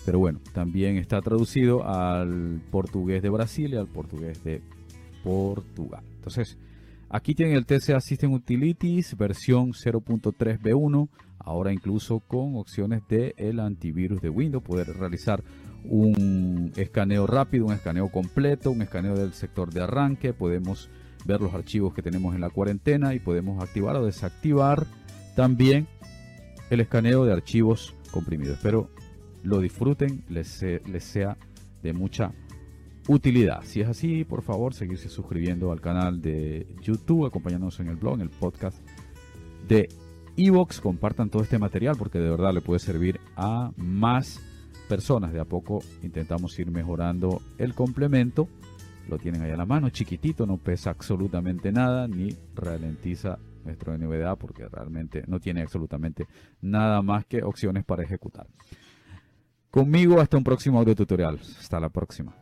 pero 0.06 0.20
bueno 0.20 0.40
también 0.54 0.98
está 0.98 1.22
traducido 1.22 1.88
al 1.88 2.62
portugués 2.72 3.22
de 3.22 3.30
Brasil 3.30 3.74
y 3.74 3.78
al 3.78 3.88
portugués 3.88 4.44
de 4.44 4.62
Portugal. 5.24 6.04
Entonces 6.16 6.58
aquí 7.10 7.36
tienen 7.36 7.56
el 7.56 7.66
TCA 7.66 8.00
System 8.00 8.34
Utilities 8.34 9.18
versión 9.18 9.74
0.3 9.74 10.60
B1 10.60 11.10
ahora 11.40 11.74
incluso 11.74 12.20
con 12.20 12.56
opciones 12.56 13.02
de 13.08 13.34
el 13.38 13.60
antivirus 13.60 14.22
de 14.22 14.30
Windows 14.30 14.64
poder 14.64 14.88
realizar 14.98 15.44
un 15.84 16.72
escaneo 16.76 17.26
rápido, 17.26 17.66
un 17.66 17.74
escaneo 17.74 18.10
completo, 18.10 18.72
un 18.72 18.82
escaneo 18.82 19.16
del 19.16 19.34
sector 19.34 19.74
de 19.74 19.82
arranque, 19.82 20.34
podemos 20.34 20.90
ver 21.26 21.42
los 21.42 21.54
archivos 21.54 21.94
que 21.94 22.02
tenemos 22.02 22.36
en 22.36 22.42
la 22.42 22.50
cuarentena 22.50 23.14
y 23.14 23.20
podemos 23.20 23.64
activar 23.64 23.96
o 23.96 24.06
desactivar 24.06 24.86
también 25.36 25.88
el 26.70 26.80
escaneo 26.80 27.26
de 27.26 27.34
archivos 27.34 27.96
comprimidos. 28.12 28.58
Espero 28.58 28.90
lo 29.44 29.60
disfruten, 29.60 30.24
les, 30.30 30.62
les 30.62 31.04
sea 31.04 31.38
de 31.82 31.94
mucha 31.94 32.34
utilidad. 33.08 33.64
Si 33.64 33.82
es 33.82 33.88
así, 33.88 34.24
por 34.24 34.44
favor, 34.44 34.74
seguirse 34.74 35.10
suscribiendo 35.10 35.72
al 35.72 35.82
canal 35.82 36.22
de 36.22 36.68
YouTube, 36.82 37.26
acompañándonos 37.26 37.80
en 37.80 37.88
el 37.88 37.96
blog, 37.96 38.16
en 38.16 38.22
el 38.22 38.30
podcast 38.30 38.78
de 39.68 39.90
Evox. 40.38 40.80
Compartan 40.80 41.30
todo 41.30 41.42
este 41.42 41.58
material 41.58 41.96
porque 41.98 42.20
de 42.20 42.30
verdad 42.30 42.54
le 42.54 42.62
puede 42.62 42.80
servir 42.80 43.20
a 43.36 43.72
más 43.78 44.40
personas. 44.88 45.34
De 45.34 45.40
a 45.40 45.46
poco 45.46 45.80
intentamos 46.04 46.58
ir 46.60 46.70
mejorando 46.70 47.42
el 47.58 47.74
complemento. 47.74 48.48
Lo 49.08 49.18
tienen 49.18 49.42
ahí 49.42 49.52
a 49.52 49.58
la 49.58 49.66
mano, 49.66 49.90
chiquitito, 49.90 50.46
no 50.46 50.58
pesa 50.58 50.92
absolutamente 50.92 51.72
nada 51.72 52.08
ni 52.08 52.36
ralentiza 52.54 53.40
nuestro 53.64 53.98
NVDA 53.98 54.36
porque 54.36 54.68
realmente 54.68 55.24
no 55.28 55.40
tiene 55.40 55.62
absolutamente 55.62 56.28
nada 56.62 57.02
más 57.02 57.26
que 57.26 57.44
opciones 57.44 57.84
para 57.86 58.04
ejecutar. 58.04 58.48
Conmigo 59.72 60.20
hasta 60.20 60.38
un 60.38 60.44
próximo 60.44 60.80
audio 60.80 60.96
tutorial. 60.96 61.40
Hasta 61.40 61.80
la 61.80 61.90
próxima. 61.90 62.34